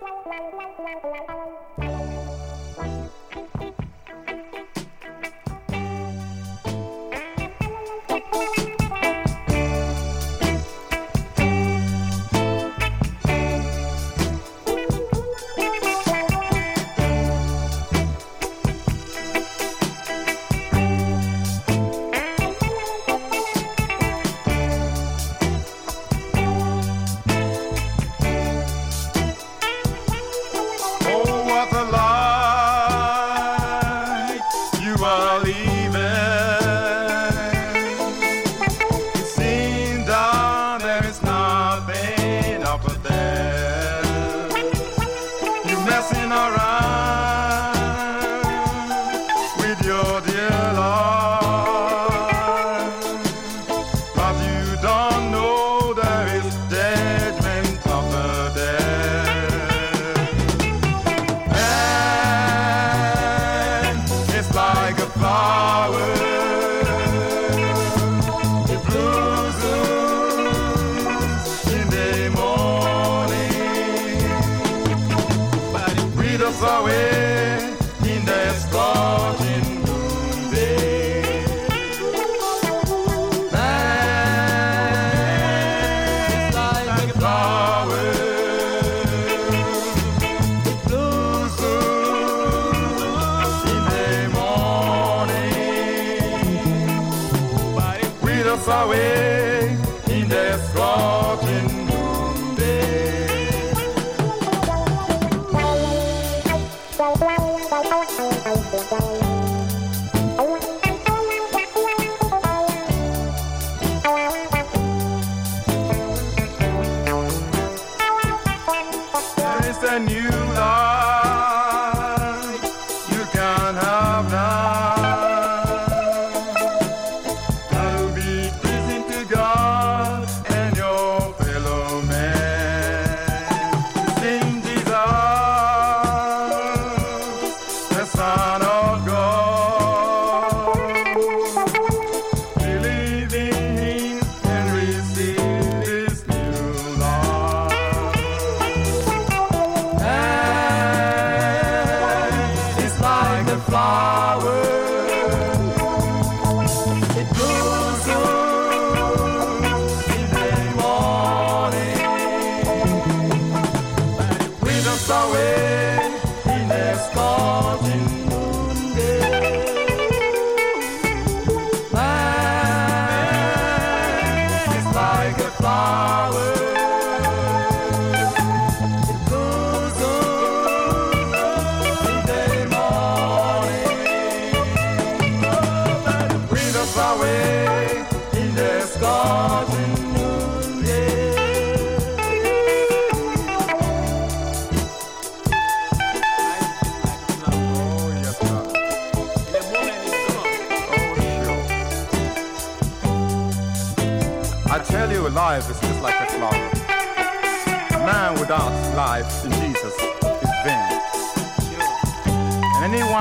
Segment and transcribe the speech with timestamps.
[0.00, 0.10] Thank
[3.60, 3.63] you.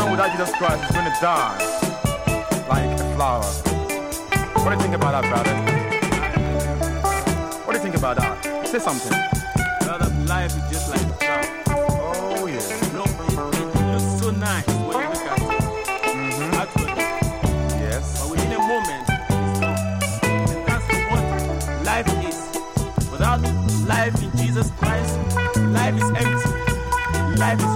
[0.03, 1.57] man without Jesus Christ is going to die
[2.67, 3.43] like a flower.
[4.63, 5.55] What do you think about that, brother?
[7.65, 8.67] What do you think about that?
[8.67, 9.11] Say something.
[9.81, 11.43] Brother, life is just like a flower.
[12.37, 12.59] Oh, yeah.
[12.93, 13.35] No, it,
[13.91, 15.47] looks so nice when you look at it.
[16.15, 16.53] Mm-hmm.
[16.63, 16.95] Actually.
[17.83, 18.21] Yes.
[18.21, 19.79] But within a moment, it's gone.
[20.23, 21.23] And that's what
[21.85, 22.37] life is.
[23.11, 23.41] Without
[23.87, 25.13] life in Jesus Christ,
[25.57, 26.51] life is empty.
[27.39, 27.72] Life is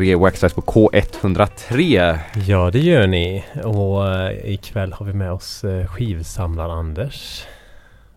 [0.00, 2.18] Gbg Waxlife på K103.
[2.46, 3.44] Ja, det gör ni.
[3.64, 7.44] Och eh, ikväll har vi med oss uh, skivsamlar-Anders.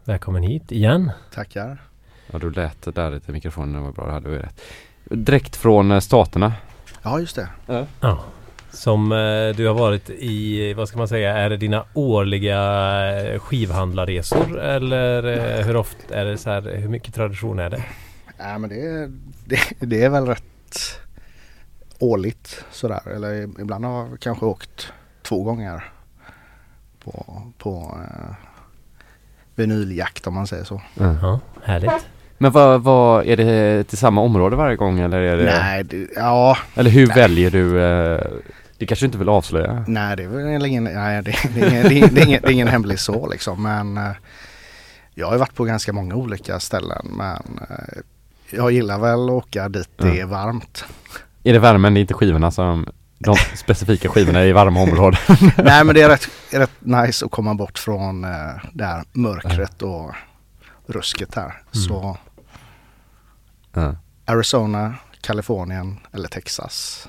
[0.04, 1.12] Välkommen hit igen.
[1.34, 1.82] Tackar.
[2.32, 4.62] Ja, du lät där lite mikrofonen, det var bra, det hade vi rätt.
[5.04, 6.54] Direkt från eh, staterna.
[7.02, 7.48] Ja, just det.
[8.00, 8.20] Ja.
[8.72, 12.60] Som eh, du har varit i, vad ska man säga, är det dina årliga
[13.22, 14.60] eh, skivhandlarresor?
[14.60, 15.24] Eller
[15.60, 17.84] eh, hur ofta är det så här, hur mycket tradition är det?
[18.40, 19.12] Nej, men det, är-
[19.46, 20.44] det, det är väl rätt
[22.04, 23.02] årligt sådär.
[23.16, 25.84] Eller ibland har jag kanske åkt två gånger
[27.04, 28.36] på, på eh,
[29.56, 30.82] vinyljakt om man säger så.
[30.94, 32.08] Ja, härligt.
[32.38, 35.44] Men vad, vad, är det till samma område varje gång eller är det?
[35.44, 37.16] Nej, det, ja, Eller hur Nej.
[37.16, 37.84] väljer du?
[37.84, 38.22] Eh,
[38.78, 39.86] det kanske du inte vill avslöja?
[39.88, 42.42] nej det är väl ingen, nej, det, det, är ingen, det, är, det, är ingen,
[42.42, 43.64] det är ingen hemlig så liksom.
[43.64, 44.12] Men eh,
[45.14, 47.08] jag har ju varit på ganska många olika ställen.
[47.18, 48.02] Men eh,
[48.50, 50.86] jag gillar väl att åka dit det är varmt.
[51.44, 52.86] Är det värmen, det är inte skivorna som
[53.20, 55.20] de specifika skivorna i varma områden?
[55.58, 58.30] Nej men det är rätt, rätt nice att komma bort från eh,
[58.74, 60.12] det här mörkret och
[60.88, 61.62] rusket här.
[61.72, 62.18] Så
[63.74, 63.96] Ja,
[64.26, 67.08] Arizona, Kalifornien eller Texas.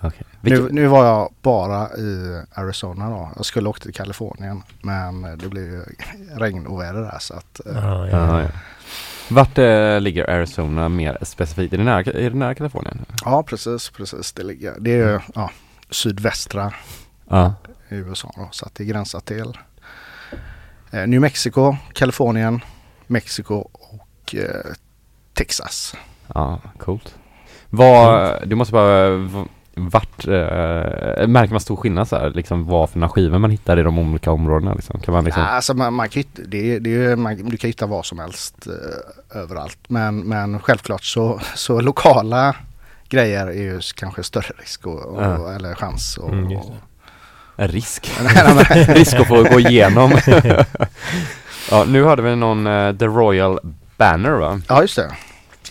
[0.00, 0.26] okej.
[0.40, 3.30] Nu, nu var jag bara i Arizona då.
[3.36, 5.84] Jag skulle åkt till Kalifornien men det blev ju
[6.34, 8.42] regnoväder där så att eh, Ja, ja, ja.
[8.42, 8.48] ja.
[9.30, 11.72] Vart eh, ligger Arizona mer specifikt?
[11.72, 13.06] Är det nära, är det nära Kalifornien?
[13.24, 14.32] ja precis, precis.
[14.32, 15.50] Det, ligger, det är ju ja,
[15.90, 16.72] sydvästra
[17.30, 17.54] Ja.
[17.88, 19.58] USA då, så att det gränsar till
[20.90, 22.60] eh, New Mexico, Kalifornien,
[23.06, 24.72] Mexiko och eh,
[25.34, 25.94] Texas.
[26.34, 27.14] Ja, coolt.
[27.70, 29.08] Vad, du måste bara,
[29.78, 33.78] vart, eh, märker man stor skillnad så här, liksom vad för några skivor man hittar
[33.78, 35.00] i de olika områdena liksom?
[35.00, 37.68] Kan man liksom, Ja, alltså man, man kan hitta, det, det, är- man, du kan
[37.68, 39.78] hitta vad som helst eh, överallt.
[39.88, 42.56] Men, men självklart så, så lokala
[43.08, 45.52] grejer är ju kanske större risk och, och, Ja.
[45.54, 46.18] eller chans.
[46.18, 46.58] Och, Mm,
[47.56, 48.10] en risk?
[48.88, 50.10] Risk att få gå igenom.
[51.70, 53.58] ja, nu hörde vi någon eh, The Royal
[53.96, 54.60] Banner va?
[54.68, 55.10] ja just det.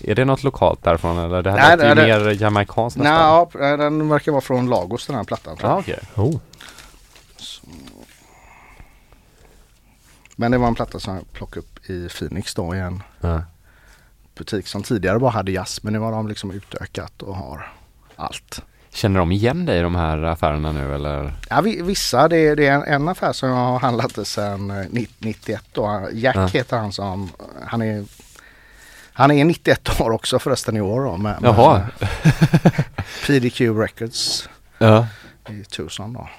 [0.03, 1.41] Är det något lokalt därifrån eller?
[1.41, 3.61] Det här Nej, låter ju det- mer jamaikanskt Nej, nästan.
[3.69, 5.57] ja, den verkar vara från Lagos den här plattan.
[5.61, 5.79] Ja, jag.
[5.79, 5.99] okej.
[6.15, 6.39] Oh,
[10.35, 13.03] Men det var en platta som jag plockade upp i Phoenix då i en
[14.37, 15.83] butik som tidigare bara hade jazz.
[15.83, 17.71] Men nu har de liksom utökat och har
[18.15, 18.61] allt.
[18.89, 21.33] Känner de igen dig i de här affärerna nu eller?
[21.49, 24.71] Ja, vi- vissa, det är, det är en, en affär som jag har handlat sedan
[24.71, 24.85] eh,
[25.19, 26.09] 91 då.
[26.13, 26.45] Jack Ja.
[26.47, 27.29] heter han som,
[27.65, 28.05] han är
[29.17, 31.17] han är 91 år också förresten i år då.
[31.17, 31.87] Med, med Jaha.
[33.27, 35.07] PDQ Records Ja.
[35.49, 36.29] i Tucson då.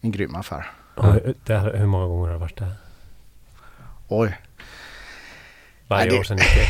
[0.00, 0.70] En grym affär.
[1.44, 2.72] det här, hur många gånger har du varit där?
[4.08, 4.38] Oj.
[5.88, 6.66] Varje Nej, det- år sedan 91?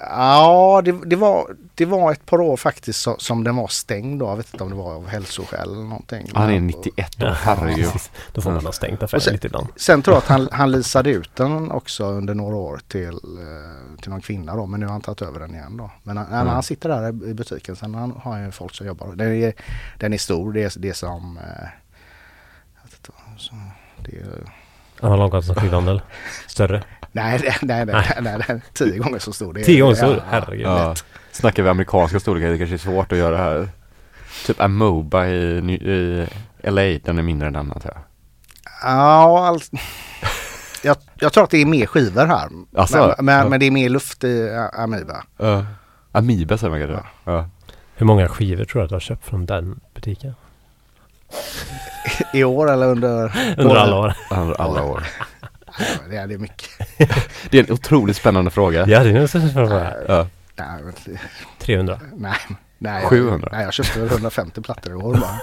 [0.00, 4.18] Ja, det, det, var, det var ett par år faktiskt som, som den var stängd
[4.20, 4.26] då.
[4.26, 6.30] Jag vet inte om det var av hälsoskäl eller någonting.
[6.34, 7.76] Han är Men- 91 år, herregud.
[7.92, 8.10] precis.
[8.32, 9.66] Då får man ha stängt affären sen- lite ibland.
[9.76, 14.00] Sen tror jag att han, han leasade ut den också under några år till, eh,
[14.02, 14.66] till någon kvinna då.
[14.66, 15.90] Men nu har han tagit över den igen då.
[16.02, 16.46] Men han, Mm.
[16.46, 17.76] han sitter där i butiken.
[17.76, 19.12] Sen han har han ju folk som jobbar.
[19.14, 19.52] Den är,
[19.98, 20.52] den är stor.
[20.52, 21.36] Det är det är som...
[21.38, 21.44] Eh,
[22.74, 23.54] jag vet inte, vad- så,
[24.04, 24.52] det är,
[25.00, 26.02] Han har långt som skivhandel.
[26.46, 26.82] Större.
[27.12, 29.52] nej, nej, nej, nej, nej, tio gånger så stor.
[29.52, 30.06] Det är- Tio gånger så?
[30.06, 30.66] ja, Herregud.
[30.66, 30.94] Ja.
[31.38, 33.68] Snackar vi amerikanska storlekar, det kanske är svårt att göra här.
[34.46, 36.26] Typ Amoba i, i
[36.62, 38.02] LA, den är mindre än den antar jag.
[38.82, 39.70] Ja, allt.
[40.82, 42.48] Jag, jag tror att det är mer skivor här.
[42.76, 43.14] Asså?
[43.16, 43.48] men, men, Ja.
[43.48, 45.22] men det är mer luft i A- Amoeba.
[45.42, 45.64] Uh.
[46.12, 47.08] Amiba säger man kanske?
[47.24, 47.48] Ja.
[47.94, 50.34] Hur många skivor tror du att du har köpt från den butiken?
[52.34, 53.32] I år eller under...
[53.58, 54.14] Under alla år?
[54.30, 55.06] Under alla år.
[56.10, 56.68] Det är, det är mycket.
[57.50, 58.86] Det är en otroligt spännande fråga.
[58.86, 59.94] Ja, det är nog så som fråga.
[60.08, 60.26] Ja.
[60.58, 61.18] Nej, men-
[61.58, 62.00] 300.
[62.16, 62.32] nej,
[62.78, 63.48] nej, jag- 700.
[63.52, 65.40] Nej, jag köpte 150 plattor i år bara.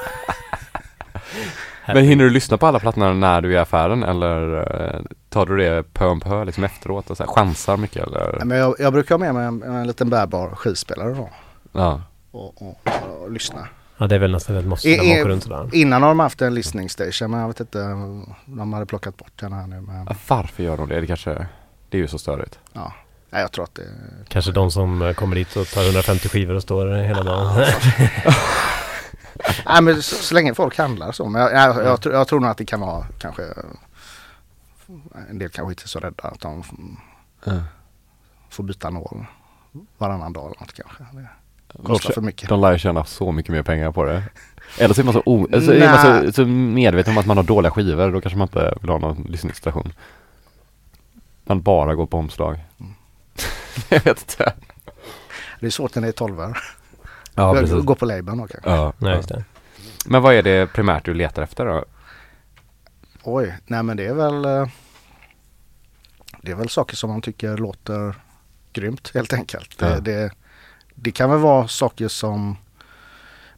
[1.94, 4.58] Men hinner du lyssna på alla plattorna när du är i affären eller
[4.96, 8.36] eh, tar du det pö om pö liksom efteråt och så här, chansar mycket eller?
[8.38, 11.30] Nej, Men jag, jag brukar ha med mig en, en liten bärbar skivspelare då.
[11.72, 12.02] Ja.
[12.32, 12.78] Och, och,
[13.22, 13.68] och lyssna.
[13.98, 15.70] Ja, det är väl nästan ett måste när man åker runt sådär.
[15.74, 17.80] Innan har de haft en listening station men jag vet inte.
[18.46, 19.82] De hade plockat bort den här nu.
[19.82, 21.02] Men, Ja, Varför gör de det?
[21.02, 21.48] Det kanske,
[21.90, 22.60] det är ju så störigt.
[22.74, 22.94] ja.
[23.30, 23.84] Nej, jag tror att det...
[24.28, 27.56] Kanske de som eh, kommer dit och tar 150 skivor och står hela dagen.
[29.66, 31.30] Nej men så, så länge folk handlar så.
[31.30, 33.44] Men jag, jag, jag, tror- jag tror nog att det kan vara kanske
[35.30, 36.64] en del kanske inte är så rädda att de
[37.46, 37.54] Ja.
[38.50, 39.26] får byta nål
[39.98, 41.04] varannan dag eller något kanske.
[41.14, 41.28] Det
[41.74, 42.50] De, kostar för mycket.
[42.50, 44.24] de lär ju tjäna så mycket mer pengar på det.
[44.80, 47.38] Eller så är man så, o- alltså är man så, så medveten om att man
[47.38, 49.94] har dåliga skivor, då kanske man inte vill ha någon lyssningsstation.
[51.44, 52.60] Man bara går på omslag.
[52.80, 52.94] Mm.
[53.90, 54.54] jag vet inte.
[55.60, 56.58] Det är svårt när det är tolvor.
[57.36, 57.84] Ja, precis.
[57.86, 58.70] Gå på labeln då kanske.
[58.70, 59.44] Ja, Nej, just det.
[60.06, 61.86] Men vad är det primärt du letar efter då?
[63.24, 64.68] Oj, nej men det är väl eh,
[66.42, 68.16] Det är väl saker som man tycker låter
[68.74, 69.76] grymt helt enkelt.
[69.80, 69.88] Ja.
[69.90, 70.32] Det, det,
[70.96, 72.58] det kan väl vara saker som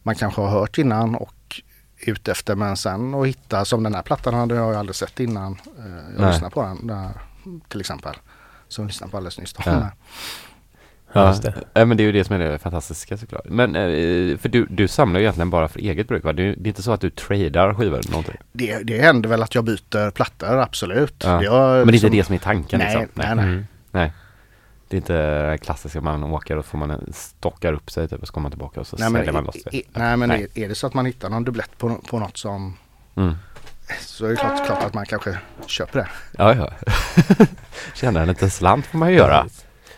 [0.02, 1.62] man kanske har hört innan och
[2.00, 5.20] ute efter men sen att hitta som den här plattan hade jag ju aldrig sett
[5.20, 5.52] innan.
[5.52, 6.32] Eh, Jag Nej.
[6.32, 7.10] lyssnade på den där,
[7.68, 8.14] till exempel.
[8.68, 9.54] Som jag lyssnade på alldeles nyss.
[9.66, 9.72] Ja.
[9.72, 9.86] Men-
[11.12, 11.54] Ja, just det.
[11.74, 13.44] Ja, men det är ju det som är det fantastiska såklart.
[13.48, 16.32] Men eh, för du, du samlar ju egentligen bara för eget bruk va?
[16.32, 18.36] Det är, det är inte så att du tradar skivor eller någonting?
[18.52, 21.22] Det, det händer väl att jag byter plattor, absolut.
[21.26, 21.38] Ja.
[21.40, 23.08] Det har Men det är inte liksom- det som är tanken Nej, liksom?
[23.14, 23.44] nej, nej.
[23.44, 23.66] Mm.
[23.90, 24.12] Nej.
[24.88, 28.26] Det är inte klassiska man åker och får man en, stockar upp sig typ och
[28.26, 29.82] så kommer man tillbaka och så Nej men, säljer man i- loss det.
[29.92, 30.46] nej, men Nej.
[30.54, 32.76] Är, är det så att man hittar någon dubblett på, på något som
[33.16, 33.34] Mm.
[34.00, 36.08] Så är det klart, klart att man kanske köper det.
[36.38, 36.72] Ja, ja.
[37.94, 39.46] Tjänar en liten slant får man ju göra.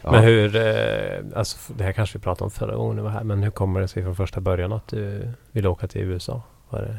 [0.02, 0.12] Ja.
[0.12, 3.24] Men hur, eh, alltså det här kanske vi pratade om förra gången du var här,
[3.24, 6.42] men hur kommer det sig från första början att du ville åka till USA?
[6.68, 6.98] Var det?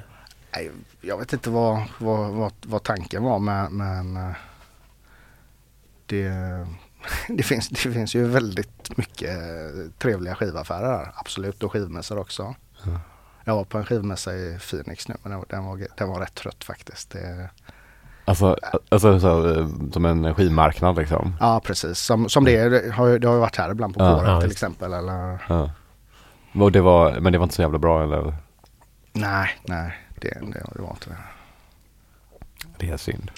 [0.55, 0.71] Nej,
[1.01, 4.35] jag vet inte vad, vad, vad, vad tanken var men, men eh,
[6.05, 6.31] det,
[7.27, 9.39] det, finns, det finns ju väldigt mycket
[9.99, 11.11] trevliga skivaffärer här.
[11.15, 12.55] Absolut och skivmässor också.
[12.85, 12.99] Ja.
[13.43, 16.19] Jag var på en skivmässa i Phoenix nu men den, var- den, var, den var
[16.19, 17.09] rätt trött faktiskt.
[17.11, 17.49] Det,
[18.25, 18.57] Alltså,
[18.89, 21.35] alltså så, eh, som en skivmarknad liksom.
[21.39, 24.15] ja precis, som, som det, det, har, ju- det har varit här ibland på Ja,
[24.19, 24.93] kåren ja, till exempel.
[24.93, 25.71] Eller, Ja.
[26.53, 28.35] Och det var, men det var inte så jävla bra eller?
[29.13, 31.17] nej, nej det, det, det var inte det.
[32.77, 33.31] Det är synd.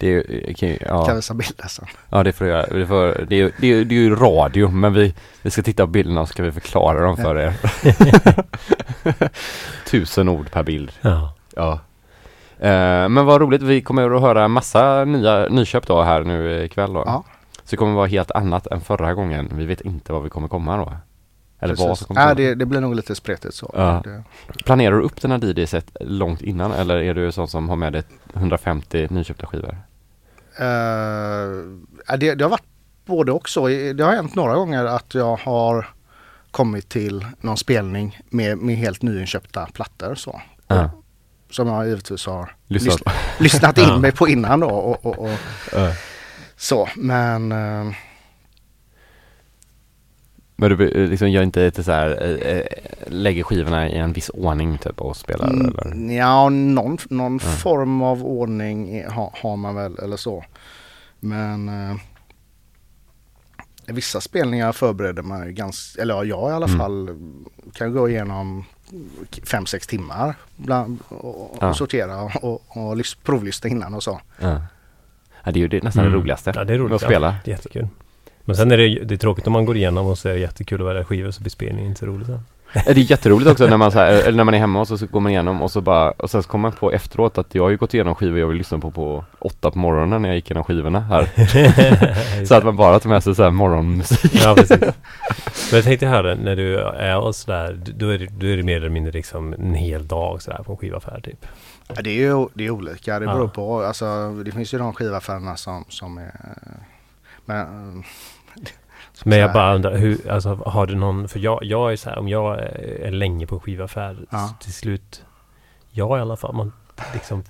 [0.00, 1.86] Det är ju, eh, kan ju- Kan ja, visa bilder sen.
[2.10, 2.66] ja det får du göra.
[2.66, 5.82] Det, får, det, är, det, är, det är ju radio men vi, vi ska titta
[5.86, 7.52] på bilderna och så ska vi förklara dem för er.
[9.90, 10.92] Tusen ord per bild.
[11.00, 11.34] Ja.
[11.56, 11.72] Ja.
[12.58, 16.92] Eh, men vad roligt, vi kommer att höra massa nya nyköp då här nu ikväll
[16.92, 17.02] då.
[17.06, 17.24] Ja.
[17.56, 19.50] Så det kommer vara helt annat än förra gången.
[19.54, 20.92] Vi vet inte vad vi kommer komma då.
[21.62, 22.34] Eller vad som kommer komma.
[22.34, 23.70] det, det blir nog lite spretigt så.
[23.74, 24.02] Ja.
[24.04, 24.22] Det,
[24.64, 27.92] Planerar du upp den här DJ-set långt innan eller är du sån som har med
[27.92, 28.02] dig
[28.34, 29.76] 150 nyköpta skivor?
[32.06, 32.62] Ja, det, det har varit
[33.06, 33.68] både och så.
[33.68, 35.88] Det har hänt några gånger att jag har
[36.50, 40.40] kommit till någon spelning med, med helt nyinköpta plattor så.
[40.68, 40.90] Ja.
[41.50, 43.00] Som jag givetvis har Lyssnat.
[43.00, 43.98] lys- lyssnat in Ja.
[43.98, 44.68] mig på innan då.
[44.70, 45.38] Och, och, och,
[46.56, 47.92] så, men eh,
[50.60, 52.64] Men du eh, liksom gör inte lite så här, eh, eh,
[53.06, 55.86] lägger skivorna i en viss ordning typ och spelar eller?
[55.86, 57.48] mm, ja, någon, någon Ja.
[57.50, 60.44] form av ordning har, man väl eller så.
[61.20, 61.96] Men eh,
[63.86, 66.78] vissa spelningar förbereder man ju ganska, eller ja, jag i alla Mm.
[66.78, 67.08] fall
[67.74, 68.64] kan gå igenom
[69.46, 71.74] fem sex timmar bland, och, och Ja.
[71.74, 74.20] sortera och, och, och lys- provlyssna innan och så.
[74.40, 74.62] Ja.
[75.44, 76.20] ja det är ju det, nästan det Mm.
[76.20, 76.52] roligaste.
[76.54, 76.94] Ja, det är roligt.
[76.94, 77.26] Att spela.
[77.26, 77.88] Ja, det är jättekul.
[78.44, 80.38] Men sen är det, det är tråkigt om man går igenom och så är det
[80.38, 82.40] jättekul att välja skivor så blir spelningen inte så roligt sen.
[82.72, 84.98] Det är jätteroligt också när man, så här, eller när man är hemma och så,
[84.98, 87.54] så går man igenom och så bara Och sen så kommer man på efteråt att
[87.54, 90.28] jag har ju gått igenom skivor jag vill lyssna på på åtta på morgonen när
[90.28, 94.32] jag gick igenom skivorna här Så att man bara tar med sig så här morgonmusik
[94.44, 94.80] Ja, precis.
[94.80, 94.92] Men
[95.72, 98.76] jag tänkte höra, när du är och sådär, då är det, då är det mer
[98.76, 101.46] eller mindre liksom en hel dag sådär på en skivaffär typ.
[101.88, 103.48] Ja, det är ju det är olika, det beror Ja.
[103.48, 103.82] på.
[103.82, 106.32] Alltså, det finns ju de skivaffärerna som, som är
[107.54, 108.04] men,
[109.24, 112.18] Men jag bara undrar, hur, alltså har du någon, för jag, jag är så här,
[112.18, 114.54] om jag är länge på skivaffär, Ja.
[114.60, 115.24] till slut,
[115.90, 116.72] jag i alla fall, man
[117.12, 117.44] liksom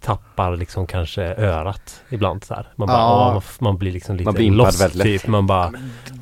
[0.00, 2.68] tappar liksom kanske örat ibland så här.
[2.76, 3.34] Man, bara, Ja.
[3.36, 5.26] åh, man, blir liksom lite Man blir lost typ.
[5.26, 5.68] Man bara,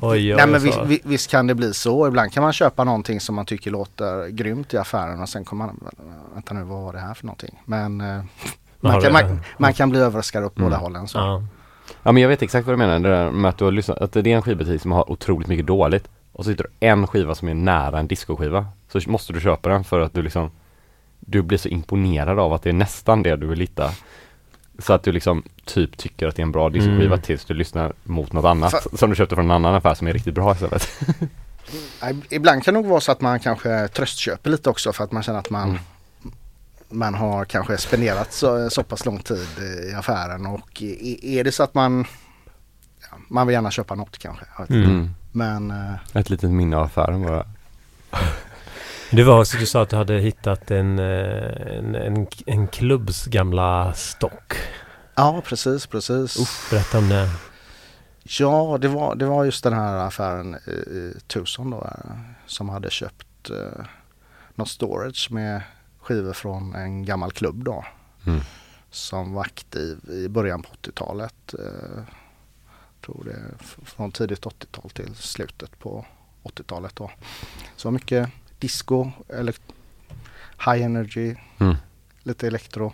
[0.01, 2.07] oj, oj, Nej men visst, vi- visst kan det bli så.
[2.07, 5.65] Ibland kan man köpa någonting som man tycker låter grymt i affären och sen kommer
[5.65, 5.79] man,
[6.33, 7.61] vänta nu vad var det här för någonting?
[7.65, 8.21] Men eh,
[8.79, 10.79] man, kan, man, man kan bli överraskad åt båda Mm.
[10.79, 11.07] hållen.
[11.07, 11.17] Så.
[11.17, 11.43] Ja.
[12.03, 13.97] Ja men jag vet exakt vad du menar, det där med att du har lyssnat,
[13.97, 17.07] att det är en skivbutik som har otroligt mycket dåligt Och så hittar du en
[17.07, 20.51] skiva som är nära en discoskiva Så måste du köpa den för att du liksom
[21.19, 23.91] Du blir så imponerad av att det är nästan det du vill hitta
[24.79, 27.21] Så att du liksom typ tycker att det är en bra discoskiva Mm.
[27.21, 30.07] tills du lyssnar mot något annat Fa- Som du köpte från en annan affär som
[30.07, 30.89] är riktigt bra istället
[32.29, 35.23] Ibland kan det nog vara så att man kanske tröstköper lite också för att man
[35.23, 35.81] känner att man Mm.
[36.91, 39.47] Man har kanske spenderat så, så pass lång tid
[39.91, 40.81] i affären och
[41.21, 42.05] är, det så att man
[43.11, 44.45] ja, Man vill gärna köpa något kanske.
[44.69, 45.09] Mm.
[45.31, 47.45] Men eh, Ett litet minne av affären bara
[49.11, 53.25] Du var också, du sa att du hade hittat en, eh, en, en, en klubbs
[53.25, 54.53] gamla stock.
[55.15, 56.67] ja precis, precis.
[56.71, 57.29] Berätta om det.
[58.23, 62.15] Ja, det var, det var just den här affären i, i Tucson då eh,
[62.45, 63.85] som hade köpt eh,
[64.55, 65.61] något storage med
[66.09, 67.85] skivor från en gammal klubb då
[68.27, 68.39] mm.
[68.89, 71.53] som var aktiv i början på 80-talet.
[71.53, 72.03] Eh,
[73.05, 76.05] tror det från tidigt 80-tal till slutet på
[76.43, 77.11] 80-talet då.
[77.75, 79.55] Så mycket disco, eller
[80.65, 81.75] high energy, Mm.
[82.23, 82.93] lite elektro.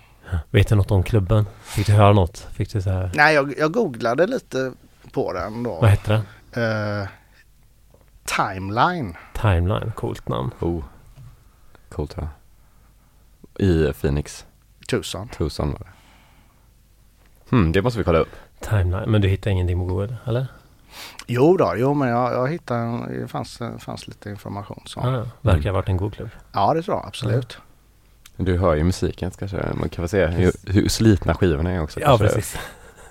[0.52, 1.46] Vet du något om klubben?
[1.64, 2.38] Fick du höra något?
[2.40, 4.74] Fick du så här, Nej, jag, jag googlade lite
[5.12, 5.82] på den då.
[5.82, 7.02] vad heter den?
[7.02, 7.08] Eh,
[8.26, 9.18] Timeline.
[9.34, 10.52] Timeline, coolt namn.
[10.60, 10.84] Oh.
[11.90, 12.28] Coolt ja.
[13.60, 14.46] I Phoenix,
[14.88, 15.28] Tucson.
[15.28, 15.86] Tucson var det.
[17.50, 18.36] Hmm, det måste vi kolla upp.
[18.60, 20.48] Timeline, men du hittar ingenting på Google, eller?
[21.28, 24.82] Jo då, jo men jag, jag hittade, en- det fanns, fanns lite information.
[24.86, 25.00] Så.
[25.04, 25.26] Ja.
[25.42, 26.30] Verkar ha varit en god klubb.
[26.52, 27.58] Ja det tror jag absolut.
[28.38, 32.00] Du hör ju musiken kanske, man kan väl se hur, hur slitna skivorna är också.
[32.00, 32.28] Ja, kanske.
[32.28, 32.58] precis.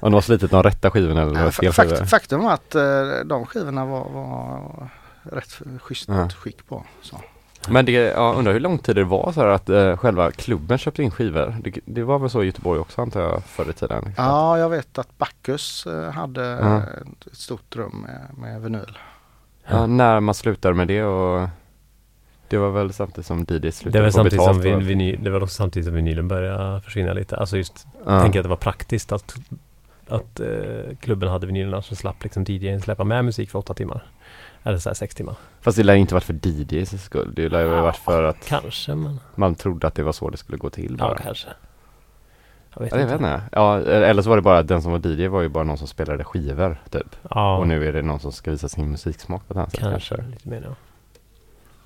[0.00, 1.96] Om de har slitit de rätta skivorna eller Ja, fel skivor.
[1.96, 4.90] fakt, faktum var att eh, de skivorna var, var
[5.22, 6.28] rätt schysst Ja.
[6.28, 6.84] skick på.
[7.02, 7.20] Så.
[7.68, 10.78] Men det, ja, undrar hur lång tid det var så här att eh, själva klubben
[10.78, 11.56] köpte in skivor.
[11.64, 14.12] Det, det var väl så i Göteborg också antar jag förr i tiden?
[14.16, 16.76] Ja, jag vet att Bacchus eh, hade Ja.
[16.76, 18.98] eh, ett stort rum med, med vinyl.
[19.70, 21.48] Ja, när man slutade med det och
[22.48, 25.18] det var väl samtidigt som DJ slutade Det var, samtidigt som betalt vin, och- vinyl,
[25.24, 27.36] det var också samtidigt som vinylen började försvinna lite.
[27.36, 28.20] Alltså just, Ja.
[28.22, 29.34] tänker att det var praktiskt att,
[30.08, 34.06] att eh, klubben hade vinylerna så slapp liksom DJn släppa med musik för åtta timmar.
[34.66, 35.34] Eller så här sex timmar.
[35.60, 37.32] Fast det lär inte varit för DJs skull.
[37.36, 40.30] Det lär ju ha varit för att Kanske, men man trodde att det var så
[40.30, 41.18] det skulle gå till ja, bara.
[41.18, 41.48] kanske.
[42.74, 43.12] Jag vet Ja, inte.
[43.12, 43.42] vet inte.
[43.52, 45.78] Ja, eller så var det bara att den som var DJ var ju bara någon
[45.78, 47.16] som spelade skivor typ.
[47.30, 49.80] Ja, Och nu är det någon som ska visa sin musiksmak på ett annat sätt
[49.80, 50.16] kanske.
[50.22, 50.74] Lite mer ja.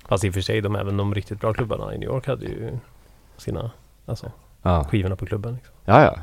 [0.07, 2.45] Fast i och för sig, de, även de riktigt bra klubbarna i New York hade
[2.45, 2.77] ju
[3.37, 3.71] sina,
[4.05, 4.31] alltså
[4.61, 4.83] Ja.
[4.83, 5.53] skivorna på klubben.
[5.53, 5.73] Liksom.
[5.85, 6.17] ja, ja.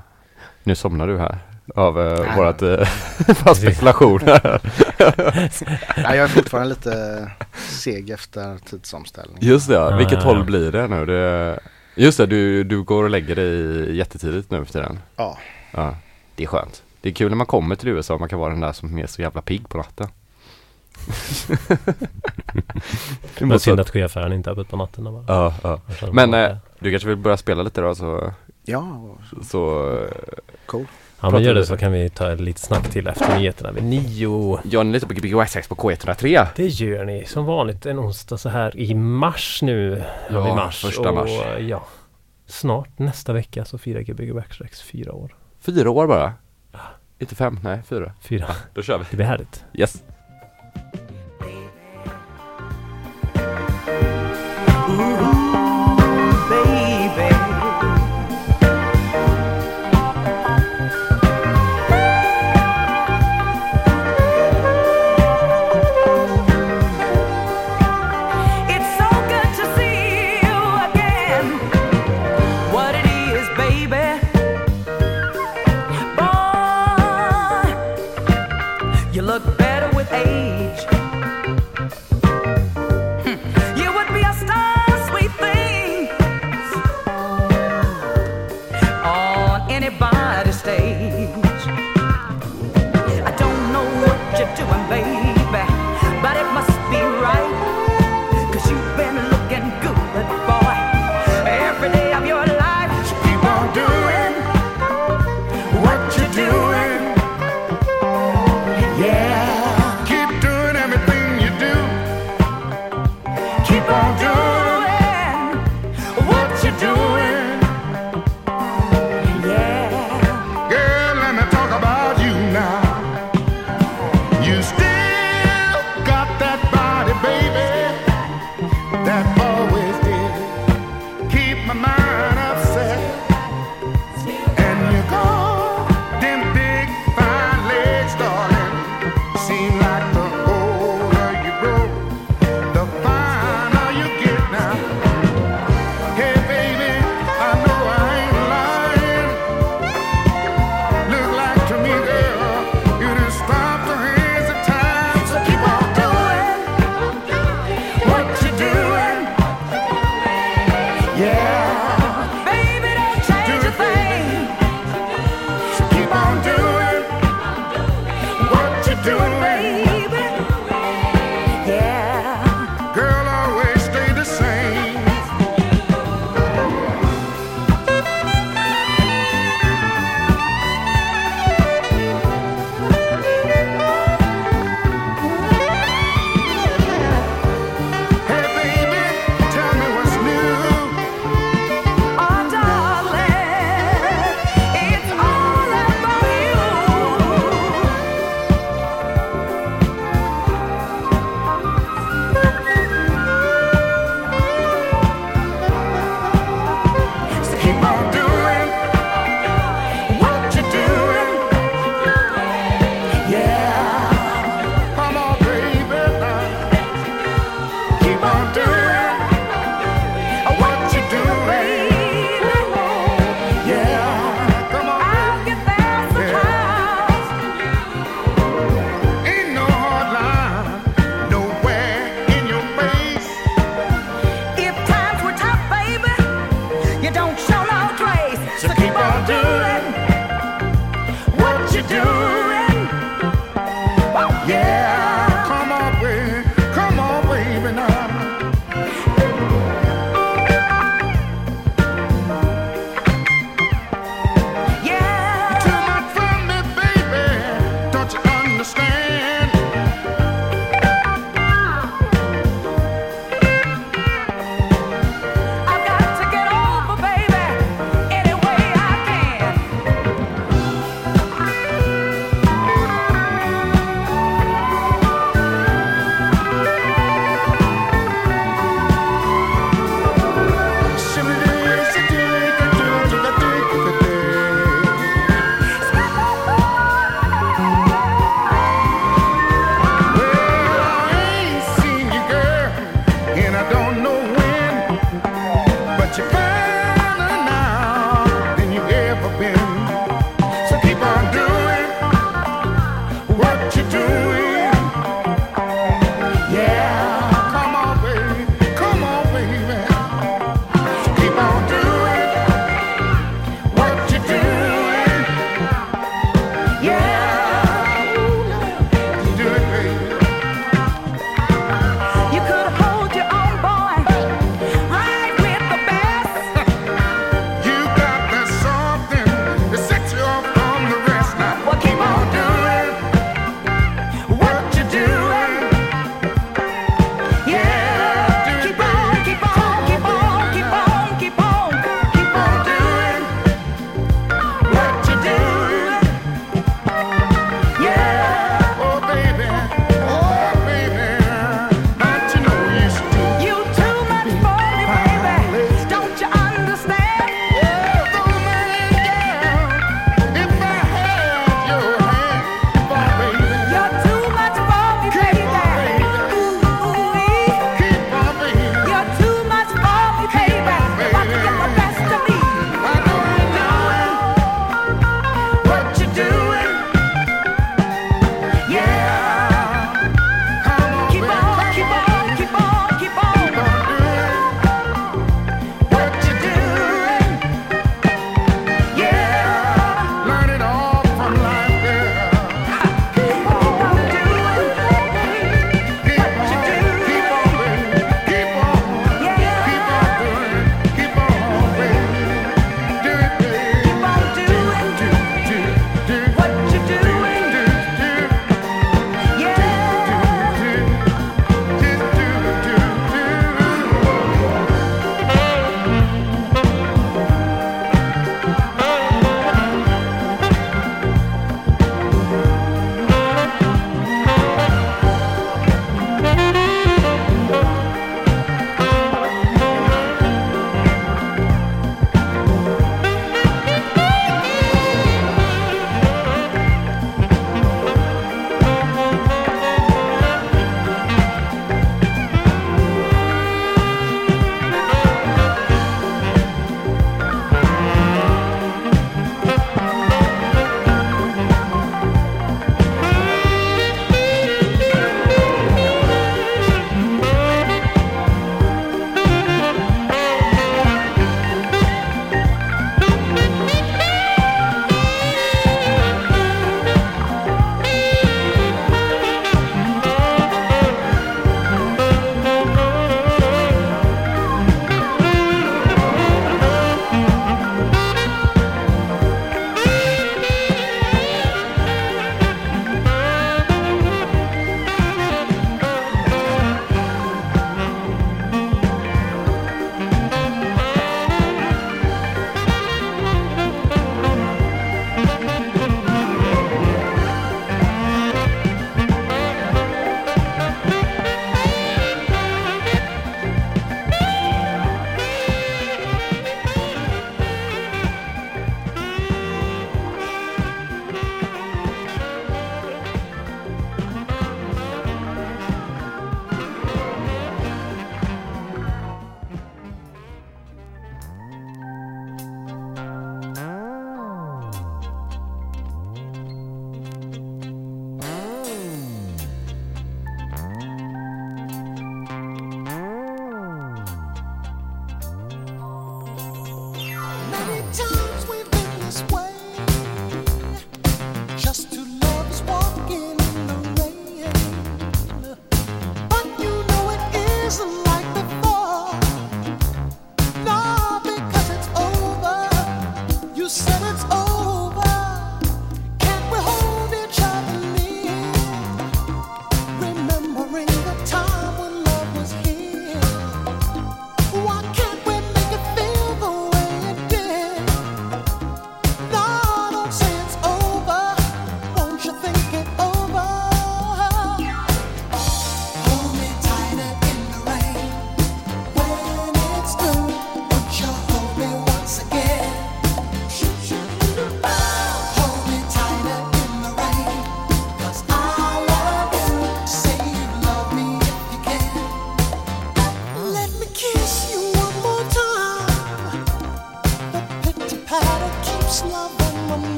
[0.63, 1.39] Nu somnar du här
[1.75, 2.85] av eh, vårat eh,
[3.35, 4.61] fast spekulation här.
[6.02, 9.39] Nej, jag är fortfarande lite seg efter tidsomställning.
[9.41, 9.97] Just det, ja.
[9.97, 10.45] Vilket ja, håll ja.
[10.45, 11.07] blir det nu?
[11.07, 11.59] Det,
[11.95, 14.99] just det, du, du går och lägger dig jättetidigt nu för tiden.
[15.17, 15.39] Ja.
[15.71, 15.97] Ja,
[16.35, 16.83] det är skönt.
[17.00, 18.99] Det är kul när man kommer till USA och man kan vara den där som
[18.99, 20.09] är så jävla pigg på natten.
[23.39, 25.05] Det måste- synd att skivaffären inte är öppet på natten.
[25.05, 25.25] Bara.
[25.29, 25.81] Ja, ja.
[26.13, 28.33] Men eh, du kanske vill börja spela lite då så,
[28.65, 29.93] Ja, så
[30.67, 30.87] cool.
[31.21, 33.85] Ja men gör det så kan vi ta ett litet snack till efter nyheterna vid
[33.85, 34.61] nio.
[34.65, 35.33] gör ni lite på Gbg
[35.69, 36.47] på K103?
[36.57, 40.02] Det gör ni som vanligt en onsdag så här i mars nu.
[40.31, 40.83] Ja, mars.
[40.83, 41.31] första mars.
[41.31, 41.87] Och, ja,
[42.47, 45.35] snart nästa vecka så firar Gbg Backstrex fyra år.
[45.61, 46.35] Fyra år bara?
[47.19, 48.13] Inte fem, nej fyra.
[48.21, 48.47] Fyra.
[48.75, 49.05] Då kör vi.
[49.11, 49.65] Det blir härligt.
[49.75, 50.02] Yes.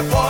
[0.00, 0.27] Report.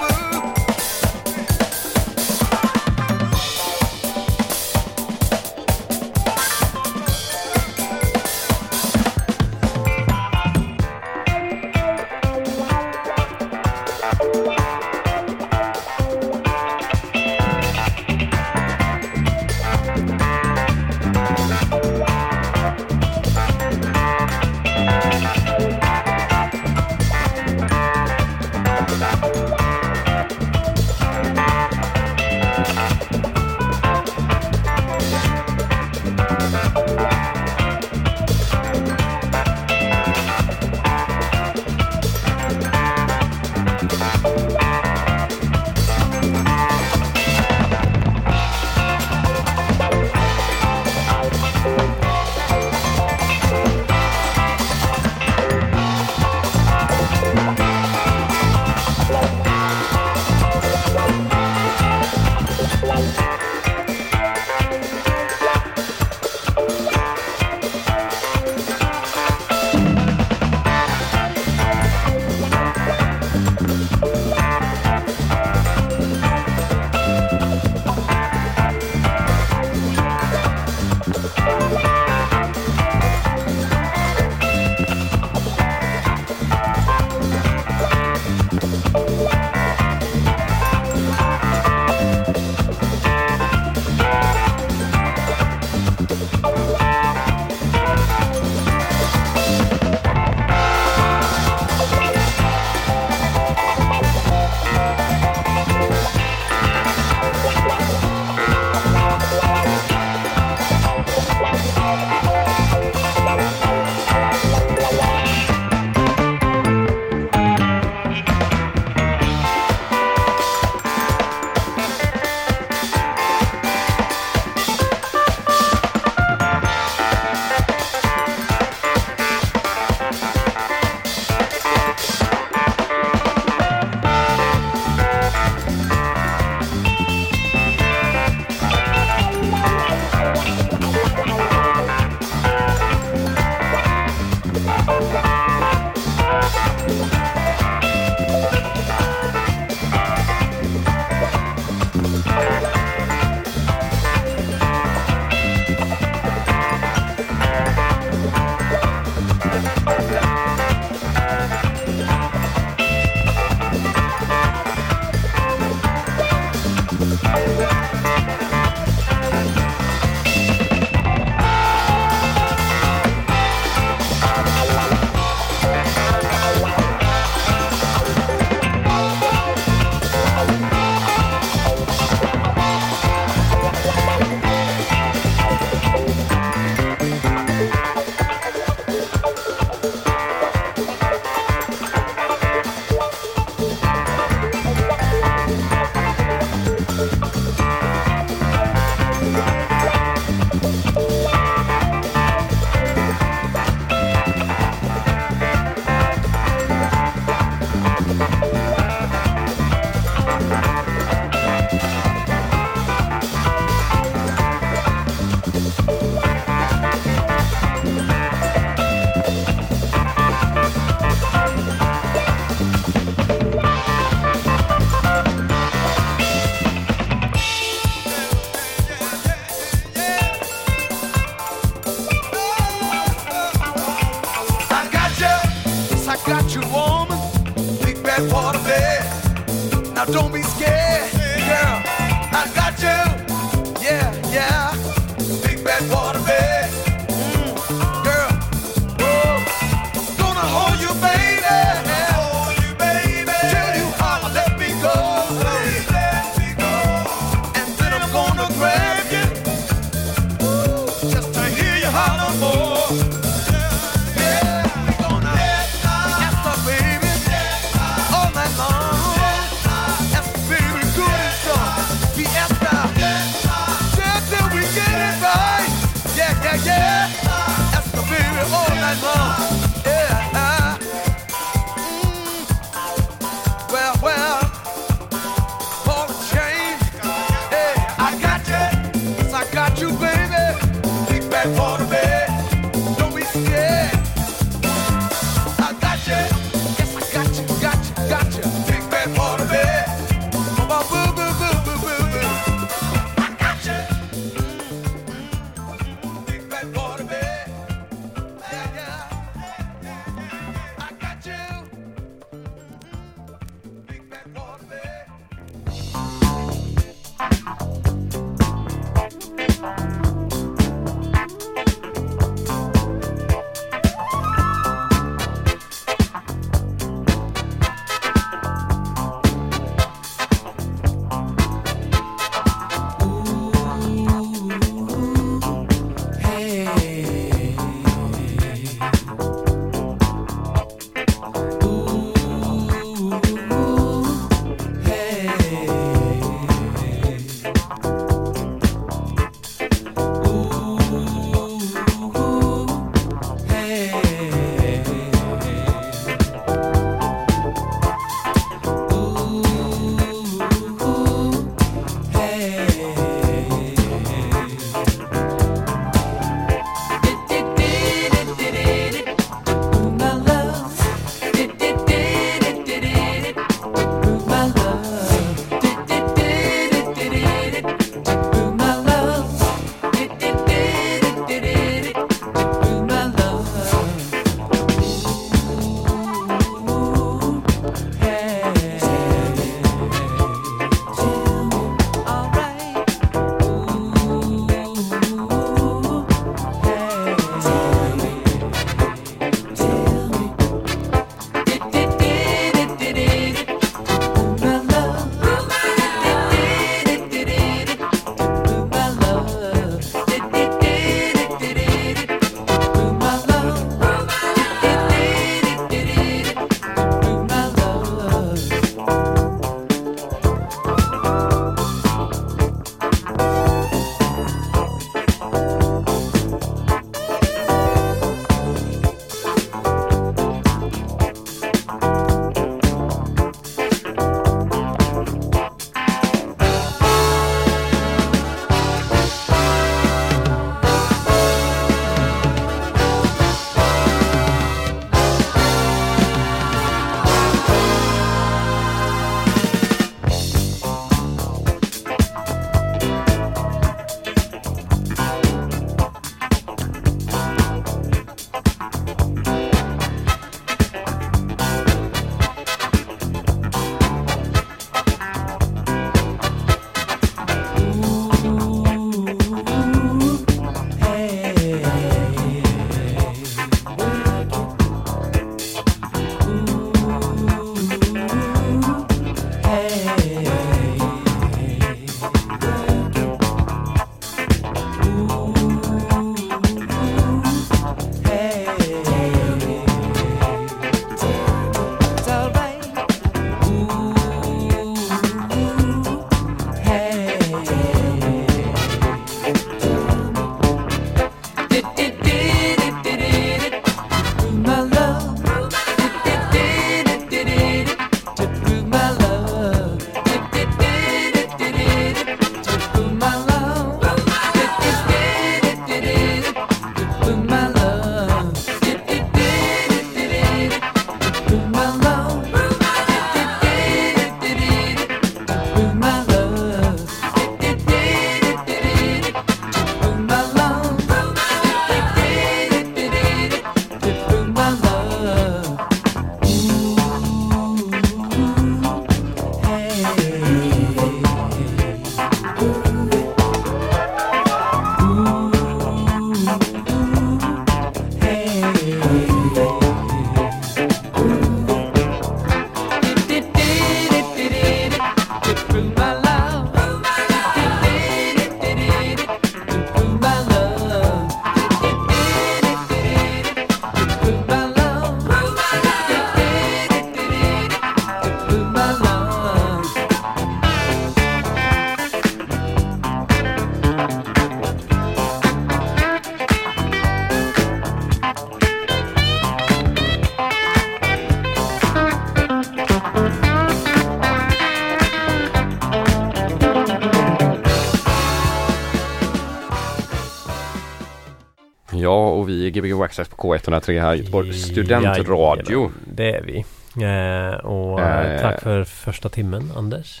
[592.26, 595.60] Vi är Gbg Waxxax på K103 här i Göteborg Studentradio.
[595.60, 596.44] Jajamän, Det är vi.
[596.84, 598.20] Eh, och eh, Eh.
[598.20, 600.00] tack för första timmen Anders.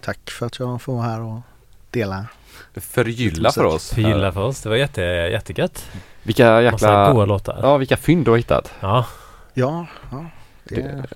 [0.00, 1.40] Tack för att jag får vara här och
[1.90, 2.26] dela.
[2.74, 3.90] Förgylla för oss.
[3.90, 4.62] Förgylla för oss.
[4.62, 5.90] Det var jätte, jättegött.
[6.22, 7.12] Vilka Massa jäkla...
[7.12, 7.58] goa låtar.
[7.62, 8.72] Ja, vilka fynd du har hittat.
[8.80, 9.06] Ja.
[9.54, 10.26] Ja, ja.
[10.64, 11.06] Det, Det,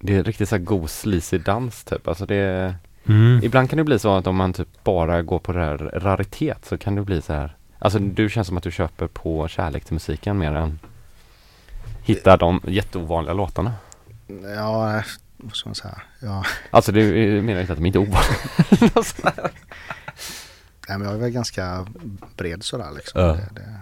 [0.00, 2.08] det är riktigt så här god sleazy dans typ.
[2.08, 2.74] Alltså det
[3.06, 3.40] Mm.
[3.42, 6.64] Ibland kan det bli så att om man typ bara går på det här raritet
[6.64, 7.56] så kan det bli så här.
[7.84, 10.78] Alltså du känns som att du köper på kärlek till musiken mer än
[12.02, 13.74] hitta de jätteovanliga låtarna.
[14.56, 15.02] ja,
[15.36, 16.02] vad ska man säga?
[16.20, 17.02] Ja, Alltså det
[17.42, 19.50] menar inte att de inte är ovanliga.
[20.88, 21.86] nej, men jag är väl ganska
[22.36, 23.20] bred sådär liksom.
[23.20, 23.26] Ja.
[23.32, 23.80] Det, det,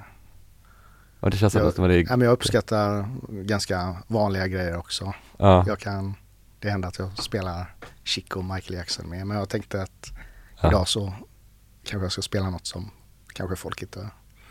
[1.20, 1.88] Och det känns som jag, att det är...
[1.88, 5.12] nej, men jag uppskattar ganska vanliga grejer också.
[5.38, 6.14] Ja, Jag kan,
[6.58, 7.74] det händer att jag spelar
[8.04, 9.26] Chico och Michael Jackson med.
[9.26, 10.12] Men jag tänkte att
[10.62, 10.68] Ja.
[10.68, 11.12] idag så
[11.84, 12.90] kanske jag ska spela något som
[13.32, 14.08] kanske folk inte,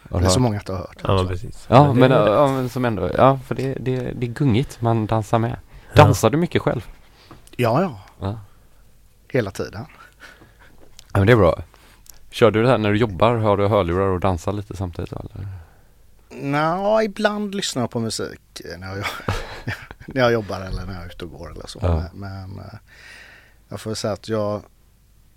[0.10, 0.98] och eller så många inte har hört.
[1.04, 1.66] Ja, men precis.
[1.70, 5.06] ja det- men, ja, men som ändå, ja för det, det, det är gungigt, man
[5.06, 5.56] dansar med.
[5.96, 6.88] Dansar du mycket själv?
[7.58, 8.40] Ja, ja, Ja.
[9.32, 9.86] hela tiden.
[11.14, 11.60] Ja men det är bra.
[12.32, 15.48] Kör du det här när du jobbar, har du hörlurar och dansar lite samtidigt eller?
[16.42, 19.06] Nå, ibland lyssnar jag på musik när jag,
[20.08, 21.80] när jag jobbar eller när jag är ute och går eller så.
[21.82, 22.04] Ja.
[22.14, 22.74] Men, men eh,
[23.70, 24.62] jag får säga att jag,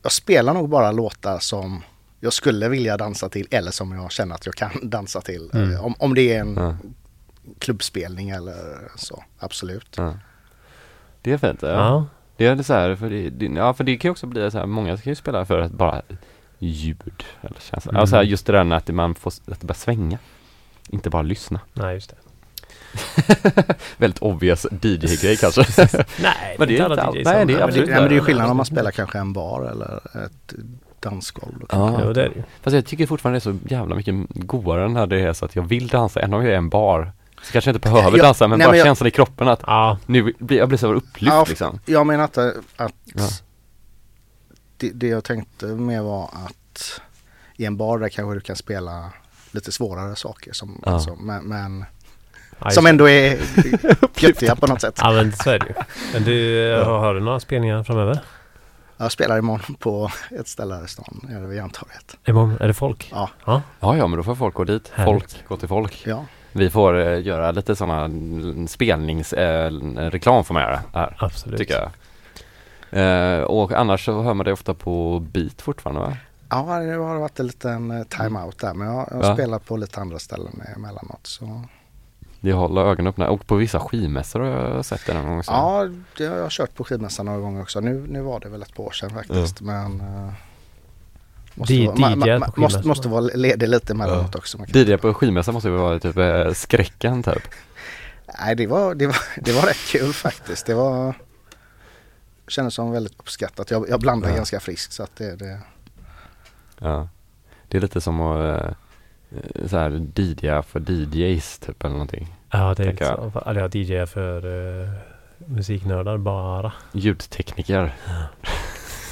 [0.03, 1.83] jag spelar nog bara låtar som
[2.25, 5.51] jag skulle vilja dansa till eller som jag känner att jag kan dansa till.
[5.55, 5.73] Mm.
[5.73, 6.77] Eh, Om, om det är en Ja.
[7.59, 9.95] klubbspelning eller så, absolut.
[9.97, 10.15] Ja.
[11.23, 11.63] Det är fint.
[11.63, 11.69] Ja.
[11.69, 12.07] Ja.
[12.37, 14.67] Det är så här, för det, ja för det kan ju också bli så här,
[14.67, 16.03] många kan ju spela för att bara
[16.59, 17.91] ljud eller känsla.
[17.91, 18.01] Mm.
[18.01, 20.19] Alltså just det där med att man får, att det börjar svänga.
[20.89, 21.61] Inte bara lyssna.
[21.73, 22.17] Nej, just det.
[23.97, 25.61] Väldigt obvious DJ-grej kanske.
[26.23, 27.89] Nej, Men det är alla inte all- DJs nej, det är Ja, men det, absolut
[27.89, 30.55] ja, men det är ju skillnad om man spelar kanske en bar eller ett
[31.03, 31.59] dansgolv.
[31.61, 32.01] Då Ja.
[32.05, 32.43] Jo, det är det ju.
[32.63, 35.57] Fast jag tycker fortfarande det är så jävla mycket godare när det är så att
[35.57, 37.13] jag vill dansa, även om jag är en bar.
[37.43, 39.49] Så kanske jag inte behöver Jag- dansa, men nej, bara men jag- känslan i kroppen
[39.49, 41.79] att Ja, nu blir jag blir så upplyft Ja, liksom.
[41.87, 43.29] Jag menar inte att Ja.
[44.77, 47.01] det, det jag tänkte med var att
[47.57, 49.13] i en bar där kanske du kan spela
[49.51, 50.93] lite svårare saker som, Ja.
[50.93, 51.85] alltså, men, men
[52.59, 53.39] ja, som ändå är
[54.19, 54.95] göttiga på något sätt.
[55.03, 55.75] Ja, men så är det ju.
[56.13, 58.21] Men du, har, har du några spelningar framöver?
[58.97, 62.17] Jag spelar imorgon på ett ställe här i stan, vid Järntorget.
[62.25, 62.57] Imorgon?
[62.61, 63.09] Är det folk?
[63.15, 63.31] Ja.
[63.47, 64.89] Ja, ja, men då får folk gå dit.
[64.95, 65.33] Härligt.
[65.33, 66.03] Folk går till folk.
[66.07, 68.09] Ja, Vi får eh, göra lite sådana
[68.69, 71.59] spelningsreklam eh, reklam får man göra här, Absolut.
[71.59, 71.91] tycker jag.
[72.91, 76.17] Eh, och annars så hör man det ofta på beat fortfarande va?
[76.51, 79.35] ja det har varit en liten eh, time-out där men jag, jag Ja.
[79.35, 81.21] spelar på lite andra ställen emellanåt.
[81.27, 81.65] Så.
[82.45, 85.43] Vi håller ögonen öppna och på vissa skivmässor har jag sett det någon gång.
[85.43, 85.53] Så.
[85.53, 87.81] Ja, det har jag kört på skivmässan några gånger också.
[87.81, 90.33] Nu, nu var det väl ett par år sedan faktiskt men eh,
[91.55, 94.59] måste, Di- vara, ma, ma, DJ ma, på måste, måste vara ledig lite emellanåt också.
[94.59, 97.43] Man kan- DJ på skivmässan måste ju vara typ eh, skräcken typ.
[98.41, 100.67] Nej, det var, det, var, det var rätt kul faktiskt.
[100.67, 101.15] Det var
[102.49, 103.71] kändes som väldigt uppskattat.
[103.71, 104.37] Jag, jag blandar Ja.
[104.37, 105.59] ganska friskt så att det, det
[106.79, 107.09] Ja.
[107.69, 108.71] Det är lite som att eh,
[109.67, 112.37] så här DJa för DJs typ eller någonting.
[112.51, 113.43] Ja, det är lite så.
[113.47, 114.89] Eller jag DJar för uh,
[115.47, 116.73] musiknördar bara.
[116.93, 117.93] Ljudtekniker.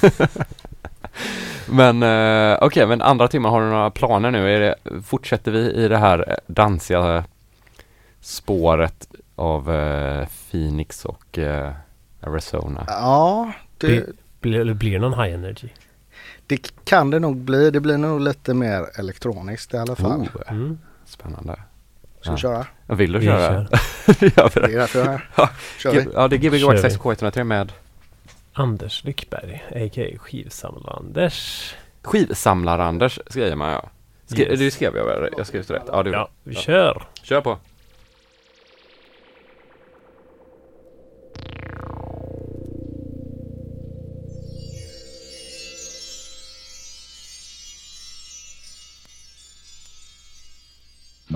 [1.69, 4.55] men eh, okej, men andra timmen har du några planer nu?
[4.55, 7.23] Är det, fortsätter vi i det här eh, dansiga
[8.19, 11.71] spåret av eh, Phoenix och eh,
[12.21, 12.83] Arizona?
[12.87, 15.67] Ja, det, Blir, blir, blir det någon high energy?
[16.55, 17.71] Det kan det nog bli.
[17.71, 20.21] Det blir nog lite mer elektroniskt i alla fall.
[20.21, 20.79] Oh, Mm.
[21.05, 21.59] spännande.
[22.21, 22.37] Ska vi ja.
[22.37, 22.65] köra?
[22.87, 23.67] Ja, Vill du köra?
[23.67, 23.79] kör.
[24.19, 24.73] Vi Det det?
[24.73, 25.29] är därför jag är här.
[25.35, 25.49] Ja.
[25.79, 26.07] Kör vi?
[26.13, 26.77] Ja, det är Gbg Kör vi.
[26.81, 27.71] 6K103 med
[28.53, 30.17] Anders Lyckberg, a.k.a.
[30.19, 31.73] Skivsamlar-Anders.
[32.03, 33.89] Skivsamlar-Anders skriver man ja.
[34.27, 34.59] Skri- Yes.
[34.59, 35.29] Det skrev jag väl?
[35.37, 35.83] Jag skrev rätt?
[35.87, 36.11] Ja, du.
[36.11, 37.03] Ja, vi kör!
[37.23, 37.57] Kör på.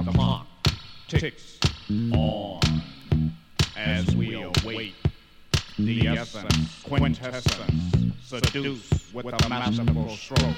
[0.05, 0.47] The clock
[1.07, 1.59] ticks
[2.13, 2.61] on
[3.75, 4.93] as we await
[5.79, 10.55] the essence, quintessence, seduce with a masterful stroke,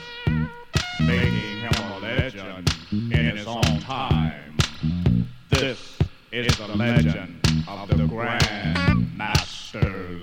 [1.00, 4.58] making him a legend in his own time.
[5.50, 5.98] This
[6.34, 7.40] is the legend
[7.70, 10.20] of the Grand Master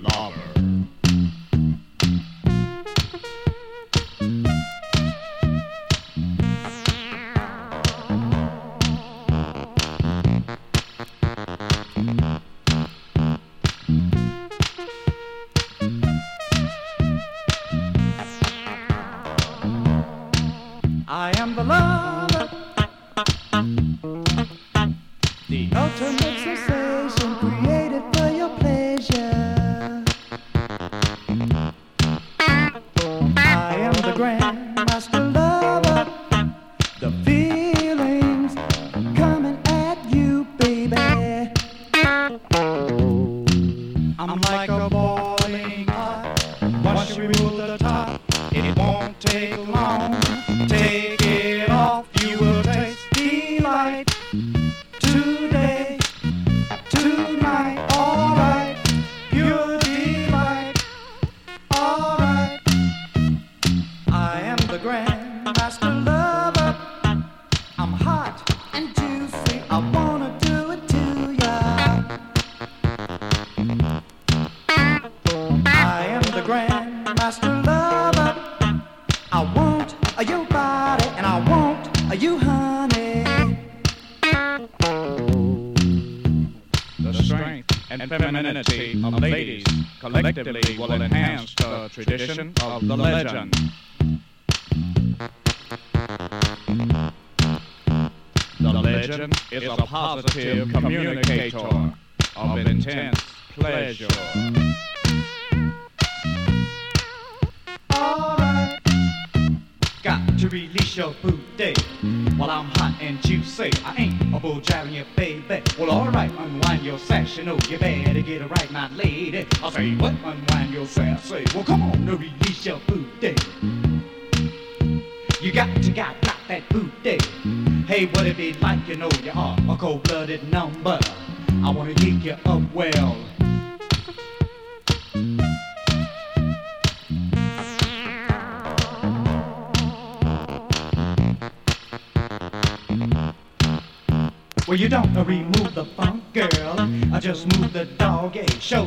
[21.57, 21.84] I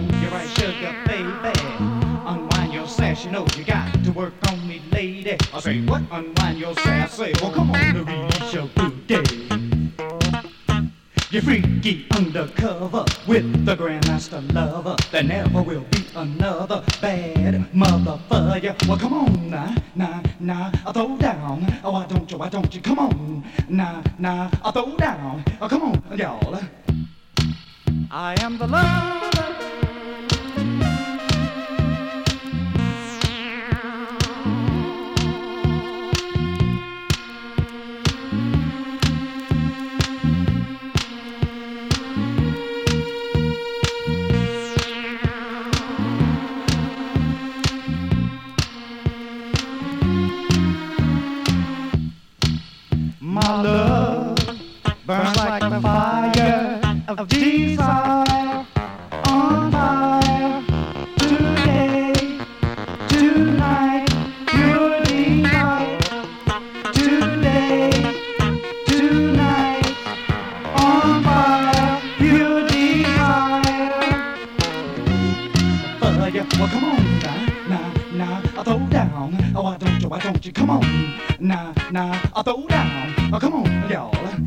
[0.09, 0.21] doggy.
[0.21, 1.59] Show you right, sugar, baby.
[2.27, 5.37] Unwind your sash, you know you got to work on me, lady.
[5.53, 6.03] I say, what?
[6.11, 7.13] Unwind your sash.
[7.13, 9.49] Say, well, come on, to release your booty.
[11.31, 14.97] You're freaky undercover with the Grandmaster lover.
[15.11, 18.75] There never will be another bad mother for you.
[18.89, 21.81] Well, come on, now, now, now, I throw down.
[21.85, 22.81] Oh, why don't you, why don't you?
[22.81, 25.45] Come on, now, now, I throw down.
[25.61, 26.59] Oh, come on, y'all.
[28.11, 29.58] I am the lover.
[53.41, 54.37] My love
[55.07, 58.67] burns like the fire of desire
[59.27, 60.63] on fire
[61.19, 62.13] today,
[63.09, 64.09] tonight,
[64.49, 65.05] pure.
[66.93, 67.91] Today,
[68.87, 69.87] tonight,
[70.75, 73.63] on fire, pure desire.
[76.59, 77.21] Well come on
[77.69, 79.53] now, now, I throw down.
[79.55, 80.53] Oh, why don't you, why don't you?
[80.53, 80.83] Come on,
[82.43, 83.18] throw down.
[83.31, 84.39] 啊 come on 了了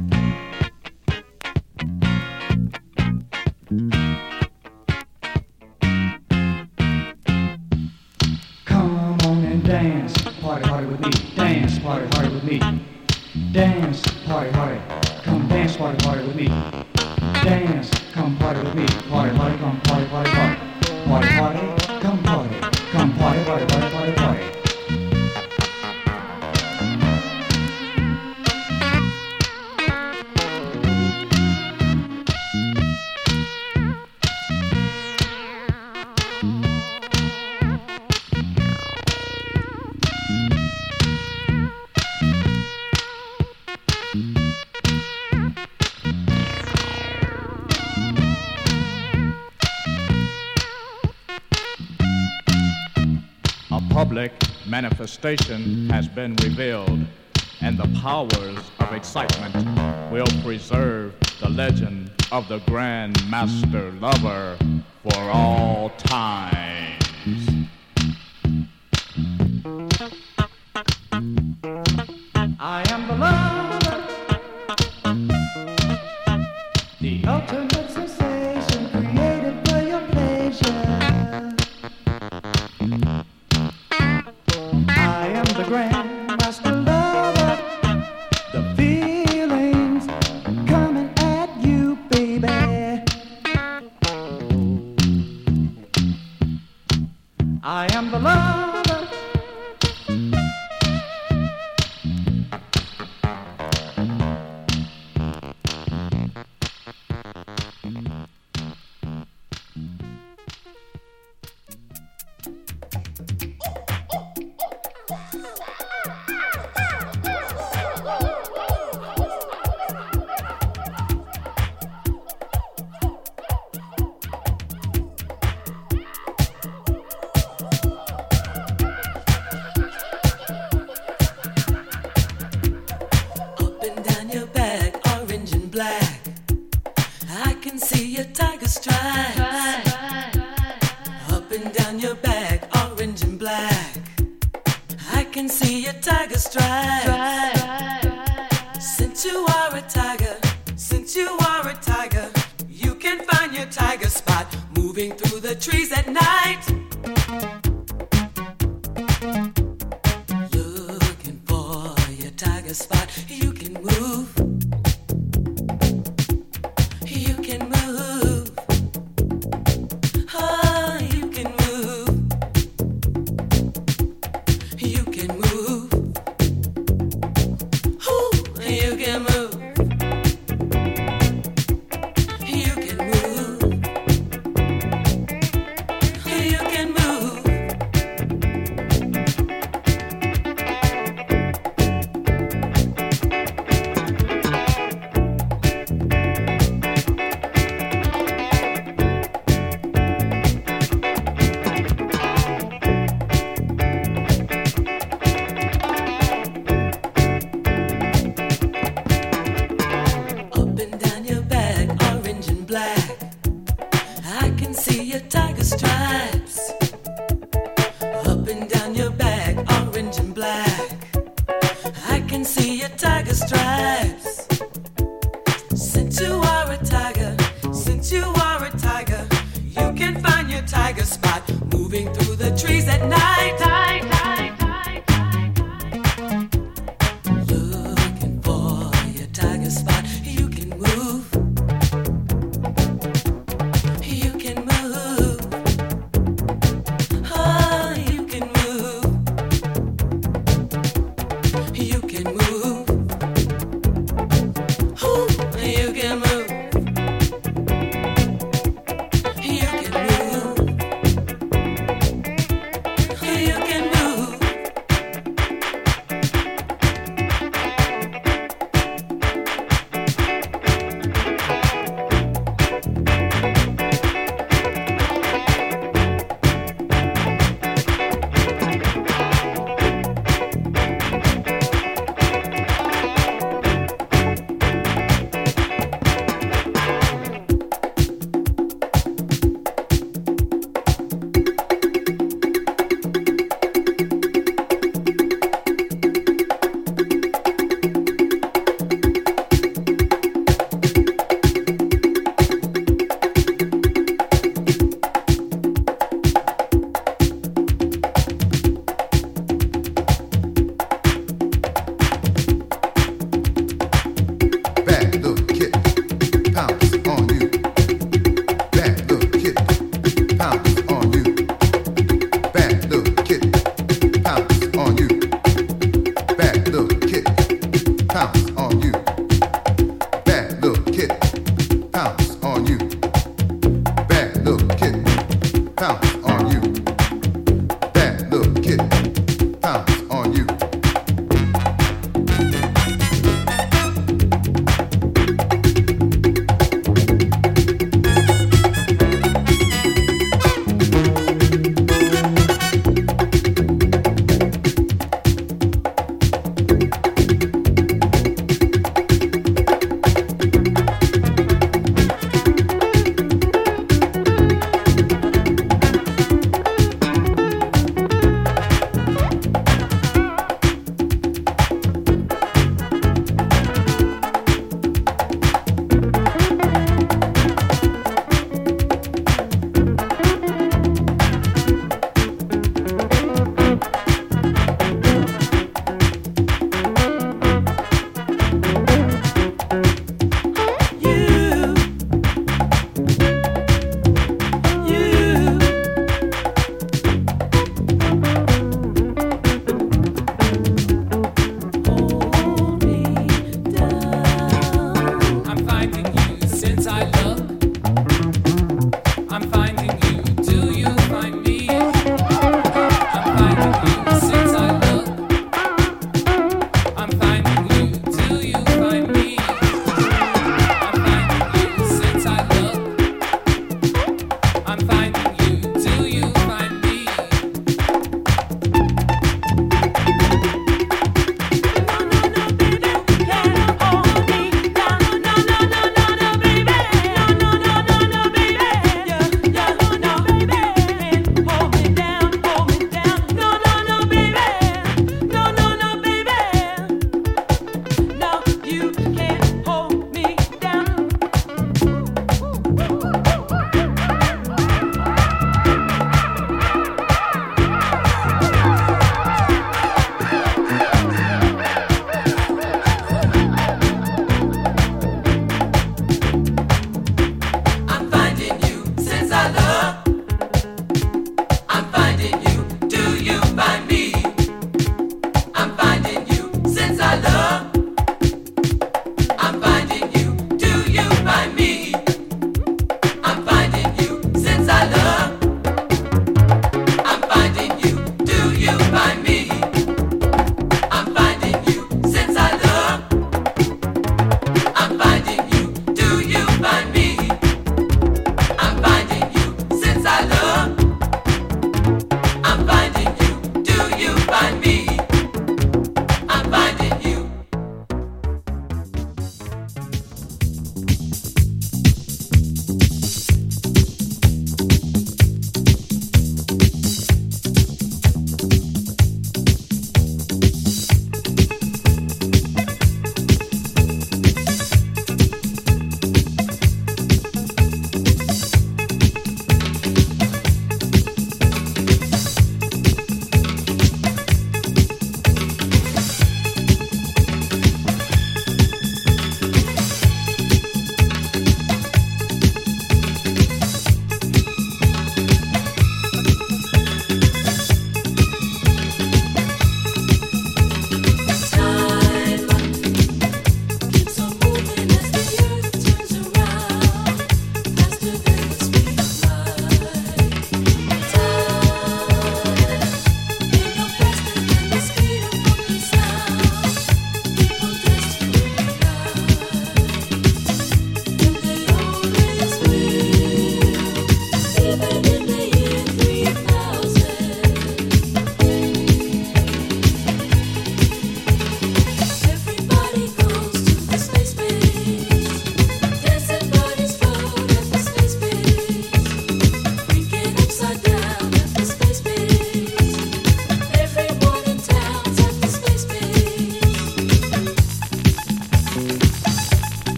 [54.81, 57.05] manifestation has been revealed,
[57.61, 59.53] and the powers of excitement
[60.11, 64.57] will preserve the legend of the Grand Master Lover
[65.03, 67.00] for all times.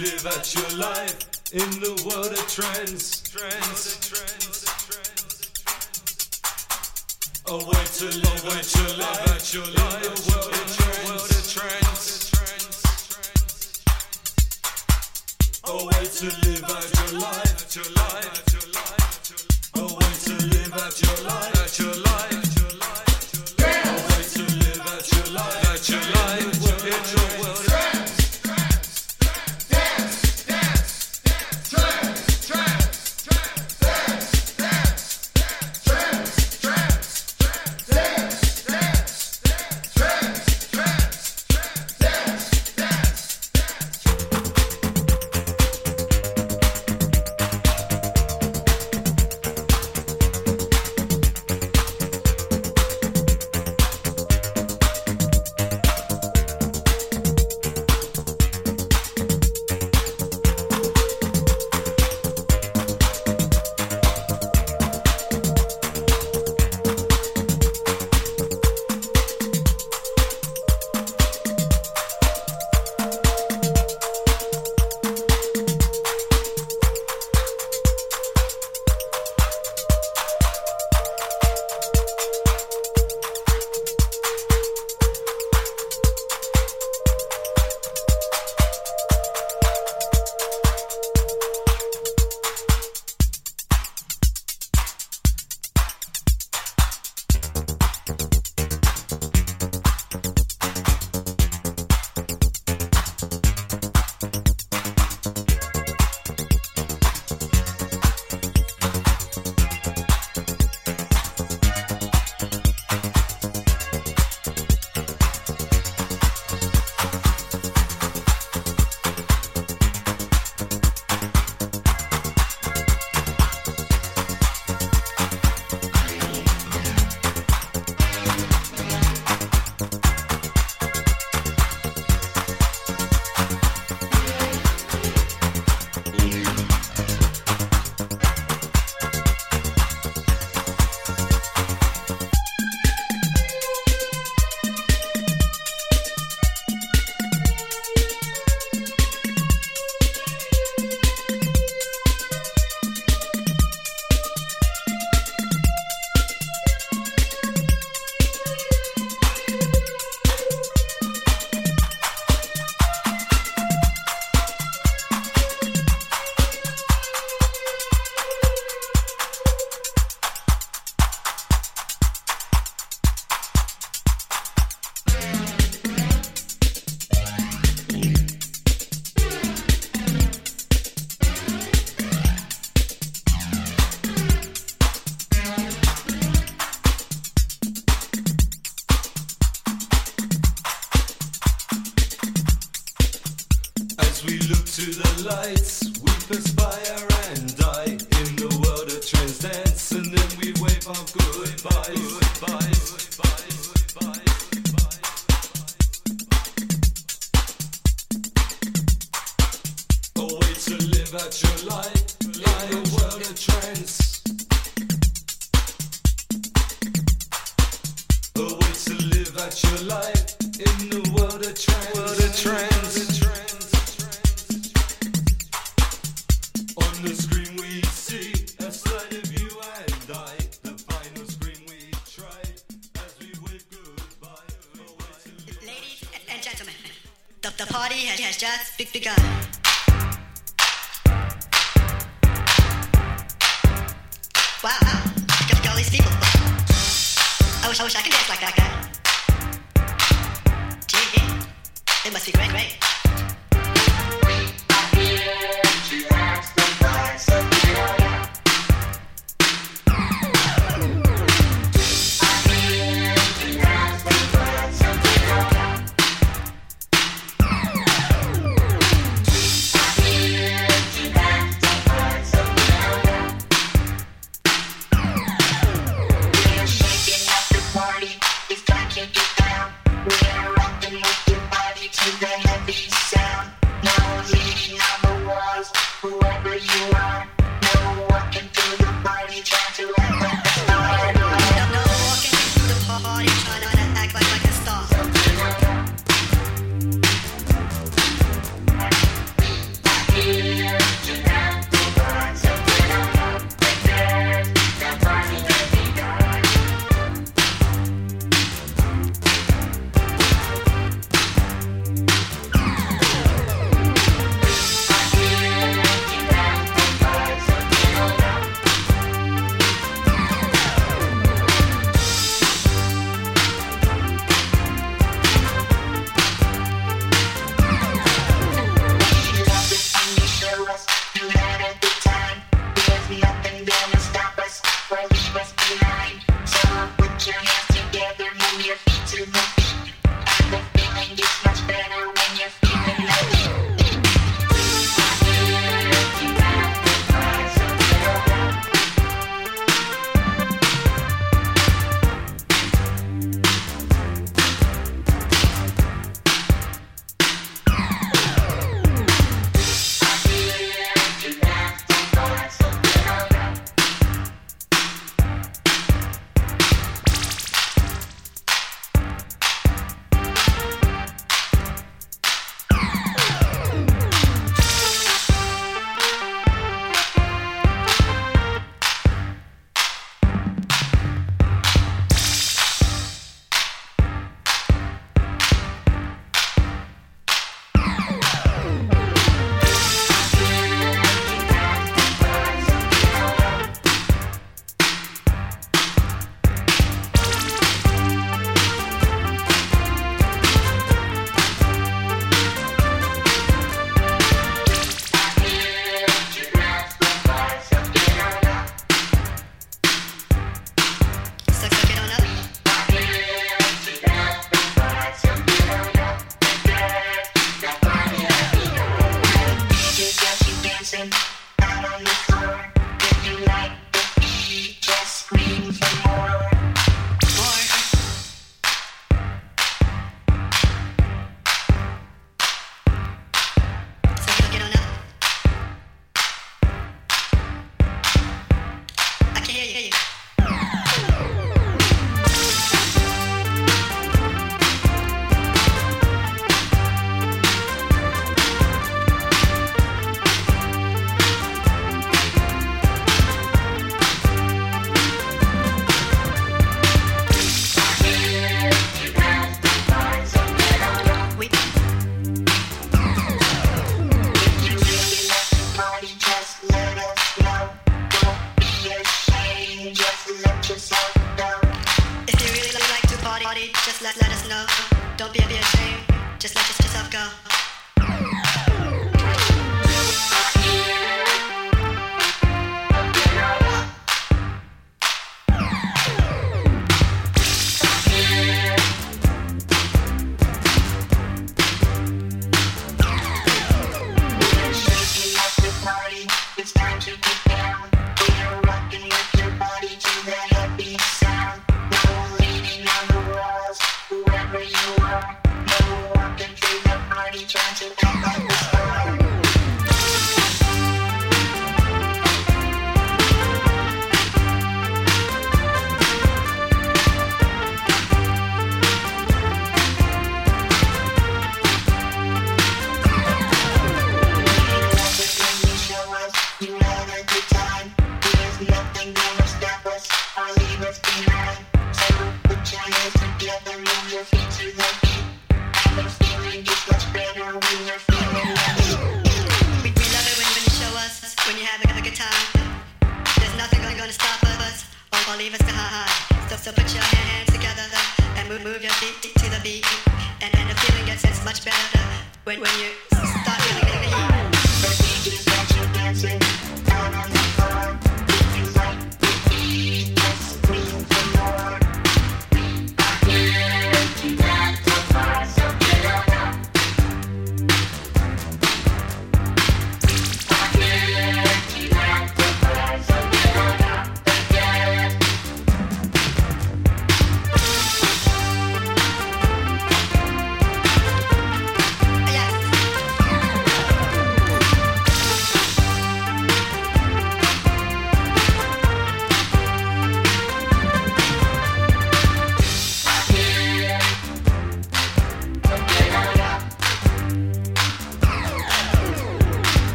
[0.00, 1.18] live out your life
[1.52, 3.22] in the world of trends.
[3.30, 4.02] Trends.
[7.66, 10.51] way to live out your life, out your life.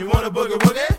[0.00, 0.89] You wanna boogie woogie?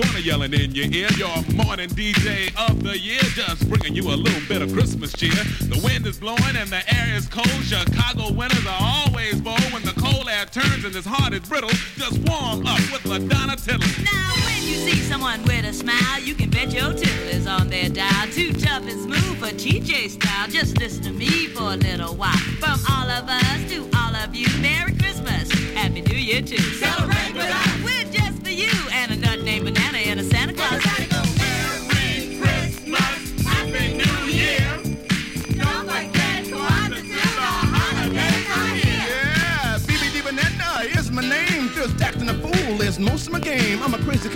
[0.00, 1.08] Joyner, yelling in your ear.
[1.16, 5.30] Your morning DJ of the year, just bringing you a little bit of Christmas cheer.
[5.32, 7.48] The wind is blowing and the air is cold.
[7.64, 9.60] Chicago winters are always bold.
[9.72, 13.56] When the cold air turns and this heart is brittle, just warm up with Madonna
[13.56, 13.86] Tittle.
[14.04, 17.68] Now, when you see someone with a smile, you can bet your tittle is on
[17.68, 18.26] their dial.
[18.32, 20.48] Too tough and smooth for TJ style.
[20.48, 22.38] Just listen to me for a little while.
[22.58, 26.56] From all of us to all of you, Merry Christmas, Happy New Year too.
[26.56, 27.19] Celebrate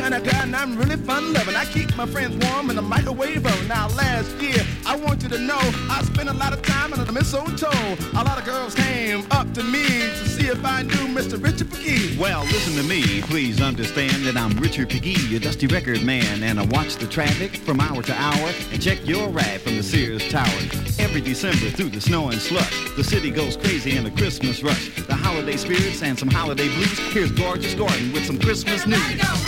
[0.04, 1.56] kind of guy and I'm really fun loving.
[1.56, 3.68] I keep my friends warm in the microwave oven.
[3.68, 5.58] Now last year, I want you to know
[5.88, 7.70] I spent a lot of time under the mistletoe.
[8.12, 11.42] A lot of girls came up to me to see if I knew Mr.
[11.42, 12.18] Richard McGee.
[12.18, 13.22] Well, listen to me.
[13.22, 17.56] Please understand that I'm Richard Pegee, your dusty record man, and I watch the traffic
[17.56, 20.60] from hour to hour and check your ride from the Sears Tower.
[20.98, 24.90] Every December through the snow and slush, the city goes crazy in a Christmas rush.
[25.06, 26.98] The holiday spirits and some holiday blues.
[27.14, 29.00] Here's Gorgeous Gordon with some Christmas news.
[29.16, 29.43] Don't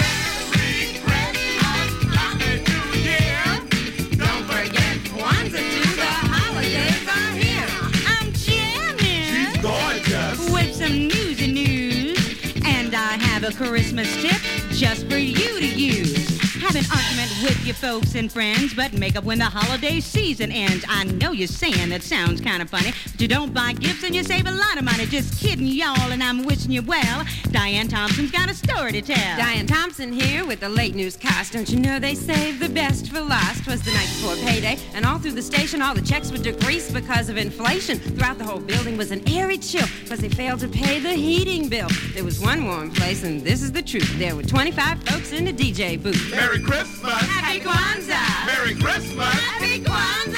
[13.97, 16.39] Christmas tip just for you to use.
[16.61, 20.53] Have an argument with your folks and friends, but make up when the holiday season
[20.53, 20.85] ends.
[20.89, 24.15] I know you're saying that sounds kind of funny, but you don't buy gifts and
[24.15, 25.05] you save a lot of money.
[25.07, 27.25] Just kidding, y'all, and I'm wishing you well.
[27.51, 29.37] Diane Thompson's got a story to tell.
[29.37, 31.55] Diane Thompson here with the late news cast.
[31.55, 33.65] Don't you know they saved the best for last?
[33.65, 36.95] Twas the night before payday, and all through the station, all the checks were decreased
[36.95, 37.99] because of inflation.
[37.99, 41.69] Throughout the whole building was an airy chill because they failed to pay the heating
[41.69, 41.89] bill.
[42.15, 44.19] There was one warm place, and this is the truth.
[44.19, 46.31] There were 25 folks in the DJ booth.
[46.31, 47.36] Merry Christmas.
[47.57, 48.47] Happy Kwanzaa!
[48.47, 49.33] Merry Christmas!
[49.33, 50.37] Happy Kwanzaa!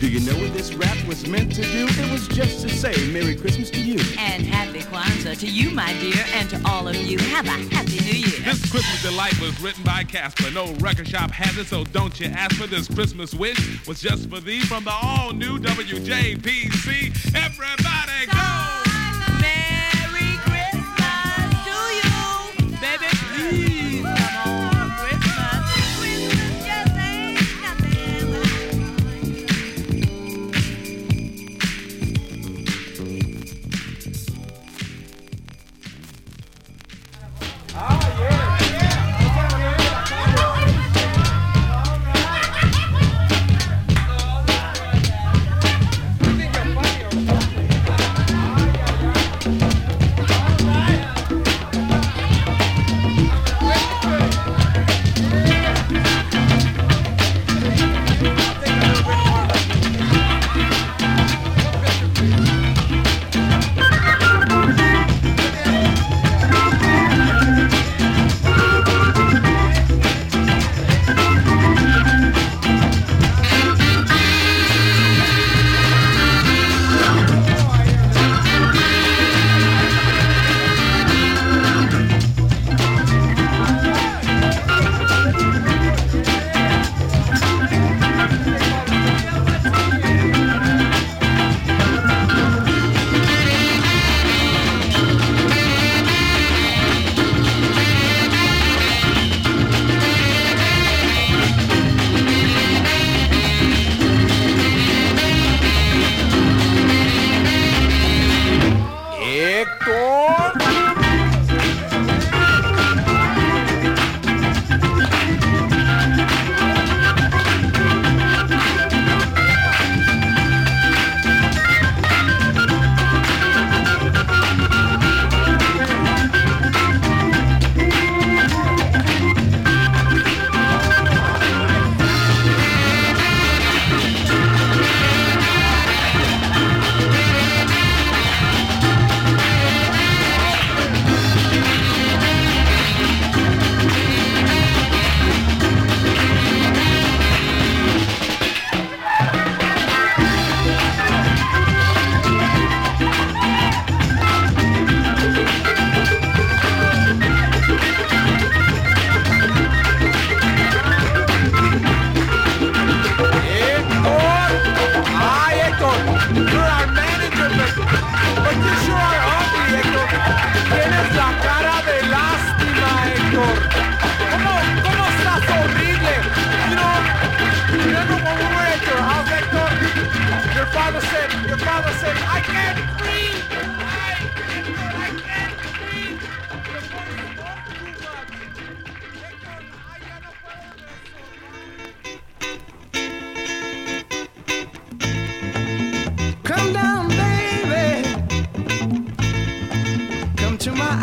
[0.00, 1.86] Do you know what this rap was meant to do?
[1.90, 3.98] It was just to say Merry Christmas to you.
[4.18, 7.18] And Happy Kwanzaa to you, my dear, and to all of you.
[7.18, 8.29] Have a Happy New Year.
[8.44, 10.50] This Christmas delight was written by Casper.
[10.50, 13.86] No record shop has it, so don't you ask for this Christmas wish.
[13.86, 17.34] Was just for thee from the all new WJPC.
[17.34, 18.49] Everybody go!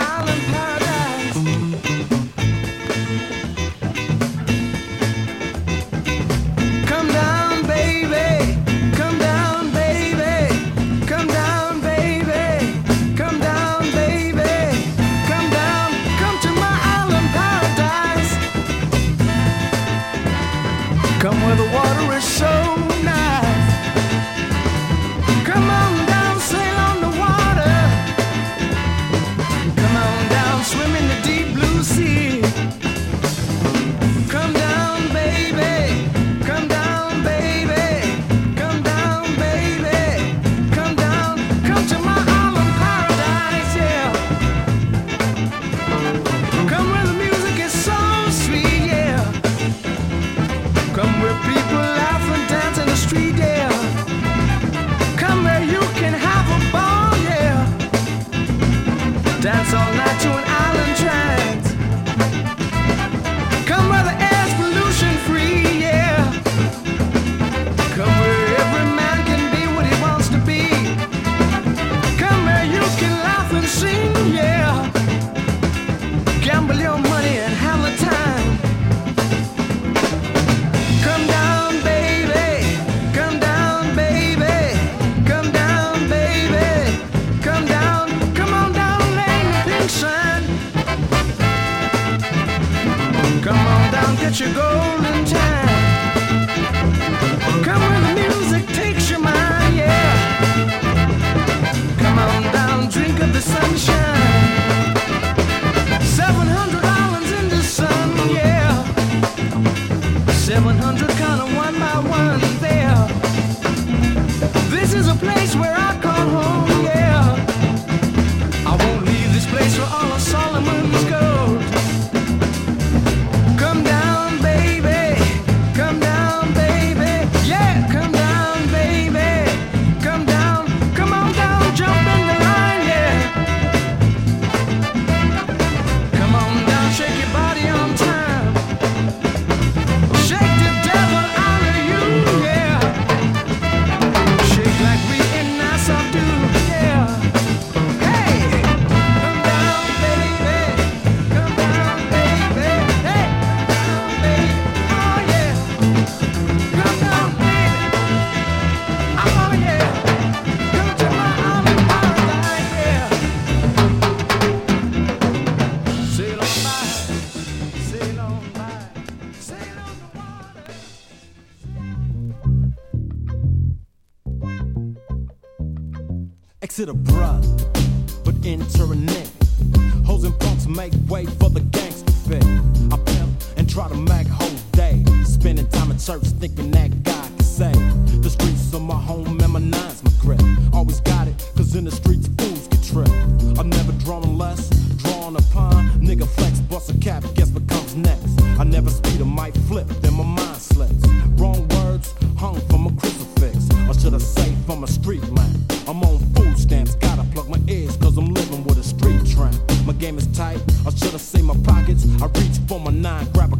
[0.07, 0.86] island paradise.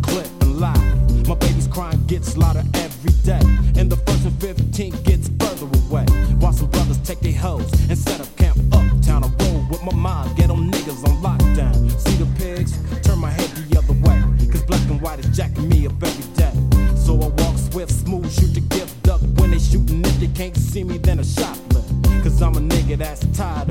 [0.08, 0.80] clip and lock.
[1.28, 3.42] My baby's crying, gets louder every day.
[3.80, 6.06] And the first and 15 gets further away.
[6.40, 9.24] While some brothers take their hoes and set up camp uptown.
[9.24, 11.76] I roll with my mind, get them niggas on lockdown.
[12.00, 14.20] See the pigs, turn my head the other way.
[14.52, 16.54] Cause black and white is jacking me up every day.
[16.96, 19.22] So I walk swift, smooth, shoot the gift up.
[19.40, 22.24] When they shooting, if they can't see me, then a shot lift.
[22.24, 23.67] Cause I'm a nigga that's tired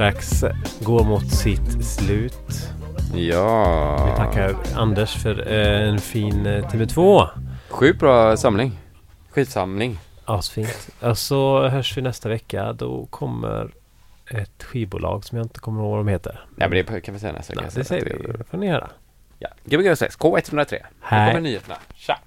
[0.00, 0.44] strax
[0.80, 2.72] går mot sitt slut.
[3.14, 4.06] Ja.
[4.06, 7.28] Vi tackar Anders för eh, en fin eh, TV2.
[7.68, 8.78] Sjukt bra samling.
[9.30, 9.98] Skitsamling.
[10.24, 10.90] Asfint.
[11.14, 12.72] Så hörs vi nästa vecka.
[12.72, 13.70] Då kommer
[14.30, 16.40] ett skivbolag som jag inte kommer ihåg vad de heter.
[16.56, 17.70] Nej men det kan vi säga nästa vecka.
[17.74, 18.32] Det säger vi.
[18.38, 18.90] Det får ni höra.
[19.38, 19.48] Ja.
[19.64, 20.78] Gbg K103.
[21.00, 21.76] Här kommer nyheterna.
[21.94, 22.18] Tja!